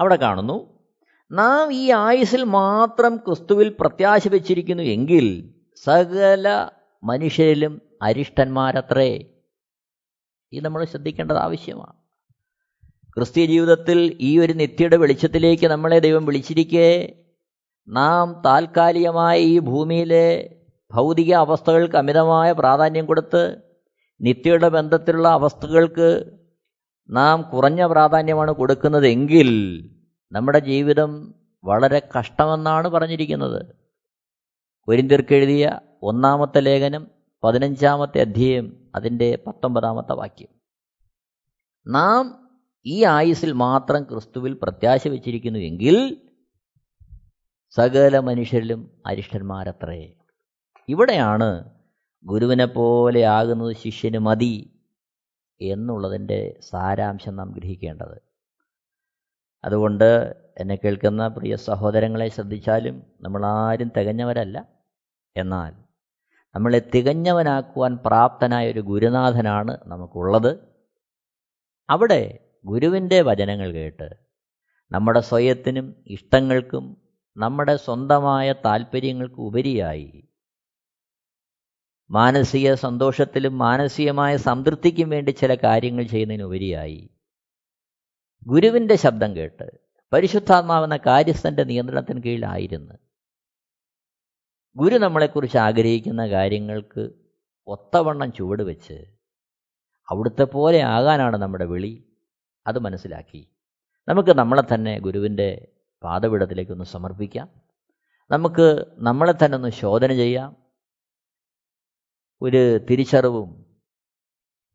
അവിടെ 0.00 0.16
കാണുന്നു 0.16 0.84
നാം 1.32 1.72
ഈ 1.72 1.92
ആയുസിൽ 1.92 2.44
മാത്രം 2.44 3.16
ക്രിസ്തുവിൽ 3.16 3.76
പ്രത്യാശ 3.80 4.28
വെച്ചിരിക്കുന്നു 4.28 4.82
എങ്കിൽ 4.82 5.54
സകല 5.84 6.70
മനുഷ്യരിലും 7.04 7.82
അരിഷ്ടന്മാരത്രേ. 8.02 9.24
ഇത് 10.52 10.64
നമ്മൾ 10.64 10.84
ശ്രദ്ധിക്കേണ്ടത് 10.84 11.36
ആവശ്യമാണ്. 11.36 12.05
ക്രിസ്തീയ 13.16 13.46
ജീവിതത്തിൽ 13.46 14.18
ഈ 14.20 14.38
ഒരു 14.38 14.52
നിത്യയുടെ 14.52 14.96
വെളിച്ചത്തിലേക്ക് 14.96 15.66
നമ്മളെ 15.66 15.98
ദൈവം 15.98 16.26
വിളിച്ചിരിക്കെ 16.26 17.12
നാം 17.88 18.42
താൽക്കാലികമായ 18.44 19.38
ഈ 19.38 19.58
ഭൂമിയിലെ 19.58 20.56
ഭൗതിക 20.90 21.34
അവസ്ഥകൾക്ക് 21.34 21.96
അമിതമായ 21.96 22.52
പ്രാധാന്യം 22.52 23.06
കൊടുത്ത് 23.06 23.62
നിത്യയുടെ 24.20 24.68
ബന്ധത്തിലുള്ള 24.68 25.28
അവസ്ഥകൾക്ക് 25.28 26.30
നാം 27.10 27.42
കുറഞ്ഞ 27.42 27.86
പ്രാധാന്യമാണ് 27.86 28.52
കൊടുക്കുന്നതെങ്കിൽ 28.52 29.50
നമ്മുടെ 30.32 30.58
ജീവിതം 30.58 31.34
വളരെ 31.64 32.08
കഷ്ടമെന്നാണ് 32.18 32.88
പറഞ്ഞിരിക്കുന്നത്. 32.88 33.76
എഴുതിയ 35.32 35.80
ഒന്നാമത്തെ 36.02 36.60
ലേഖനം 36.60 37.10
പതിനഞ്ചാമത്തെ 37.44 38.20
അധ്യായം 38.20 38.90
അതിന്റെ 38.94 39.38
പത്തൊമ്പതാമത്തെ 39.46 40.12
വാക്യം. 40.12 40.48
നാം 41.86 42.45
ഈ 42.86 43.04
ആയുസിൽ 43.04 43.52
മാത്രം 43.52 44.02
ക്രിസ്തുവിൽ 44.02 44.58
പ്രത്യാശ 44.62 45.08
വച്ചിരിക്കുന്നു 45.08 45.58
എങ്കിൽ 45.58 46.16
സകല 47.70 48.18
മനുഷ്യരിലും 48.18 49.02
അരിഷ്ടന്മാരത്രേ. 49.06 50.12
ഇവിടെയാണ് 50.88 51.70
ഗുരുവിനെ 52.24 52.66
പോലെ 52.66 53.22
ആകുന്നത് 53.22 53.76
ശിഷ്യന് 53.76 54.18
മതി 54.18 54.84
എന്നുള്ളതിന്റെ 55.60 56.58
സാരാംശം 56.60 57.36
നാം 57.36 57.52
ഗ്രഹിക്കേണ്ടത്. 57.52 58.22
അതുകൊണ്ട് 59.64 60.34
എന്നെ 60.58 60.74
കേൾക്കുന്ന 60.74 61.28
പ്രിയ 61.28 61.56
സഹോദരങ്ങളെ 61.56 62.28
ശ്രദ്ധിച്ചാലും 62.28 63.02
നമ്മളാരും 63.20 63.90
തികഞ്ഞവരല്ല. 63.96 64.68
എന്നാൽ 65.36 65.72
നമ്മളെ 66.54 66.90
തികഞ്ഞവനാക്കുവാൻ 66.94 67.98
പ്രാപ്തനായ 68.06 68.70
ഒരു 68.72 68.80
ഗുരുനാഥനാണ് 68.80 69.78
നമുക്കുള്ളത്. 69.86 70.58
അവിടെ 71.90 72.45
ഗുരുവിന്റെ 72.66 73.22
വചനങ്ങൾ 73.22 73.72
കേട്ട് 73.72 74.16
നമ്മുടെ 74.90 75.20
സ്വയത്തിനും 75.20 76.04
ഇഷ്ടങ്ങൾക്കും 76.06 76.96
നമ്മുടെ 77.36 77.76
സ്വന്തമായ 77.76 78.52
താല്പര്യങ്ങൾക്കും 78.52 79.42
ഉപരിയായി 79.44 80.30
മാനസിക 82.10 82.74
സന്തോഷത്തിലും 82.74 83.58
മാനസികമായ 83.58 84.36
സംതൃപ്തിക്കും 84.36 85.08
വേണ്ടി 85.10 85.30
ചില 85.30 85.54
കാര്യങ്ങൾ 85.54 86.02
ചെയ്യുന്നതിനുപരിയായി 86.02 87.10
ഗുരുവിന്റെ 88.46 88.96
ശബ്ദം 88.96 89.36
കേട്ട് 89.36 89.80
പരിശുദ്ധാത്മാവെന്ന 90.12 90.96
കാര്യസ്ഥന്റെ 90.96 91.64
നിയന്ത്രണത്തിന് 91.64 92.22
കീഴിലായിരുന്നു. 92.22 92.94
ഗുരു 94.76 94.96
നമ്മളെക്കുറിച്ച് 94.96 95.58
ആഗ്രഹിക്കുന്ന 95.58 96.28
കാര്യങ്ങൾക്ക് 96.28 97.10
ഒത്തവണ്ണം 97.66 98.32
ചുവട് 98.32 98.62
വെച്ച് 98.62 99.04
അവിടുത്തെ 100.10 100.42
പോലെ 100.42 100.80
ആകാനാണ് 100.80 101.36
നമ്മുടെ 101.36 101.64
വിളി. 101.64 102.05
അത് 102.66 102.78
മനസ്സിലാക്കി. 102.78 103.48
നമുക്ക് 104.08 104.38
നമ്മളെ 104.38 104.62
തന്നെ 104.74 104.98
ഗുരുവിന്റെ 104.98 105.68
പാതപീഠത്തിലേക്കൊന്ന് 106.04 106.84
സമർപ്പിക്കാം. 106.84 107.48
നമുക്ക് 108.30 108.84
നമ്മളെ 108.98 109.32
തന്നെ 109.32 109.56
ഒന്ന് 109.56 109.70
ശോധന 109.70 110.12
ചെയ്യാം. 110.12 110.56
ഒരു 112.42 112.78
തിരിച്ചറിവും 112.78 113.66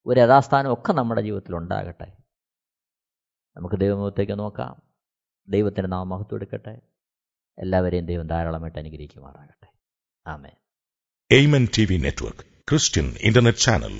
ഒരു 0.06 0.19
യഥാസ്ഥാനവും 0.19 0.73
ഒക്കെ 0.73 0.93
നമ്മുടെ 0.93 1.21
ജീവിതത്തിൽ 1.21 1.56
ഉണ്ടാകട്ടെ. 1.56 2.17
നമുക്ക് 3.58 3.75
ദൈവമുഖത്തേക്ക് 3.75 4.39
നോക്കാം. 4.39 4.82
ദൈവത്തിന്റെ 5.47 5.88
നാമഹത്വം 5.88 6.36
എടുക്കട്ടെ. 6.36 6.82
എല്ലാവരെയും 7.60 8.06
ദൈവം 8.06 8.27
ധാരാളമായിട്ട് 8.27 8.80
അനുഗ്രഹിക്കുമാറാകട്ടെ. 8.80 9.67
ആമേ 10.27 10.49
Amen 11.32 11.67
T 11.77 11.86
V 11.86 11.97
network 11.97 12.39
Christian 12.39 13.15
internet 13.19 13.58
channel 13.58 13.99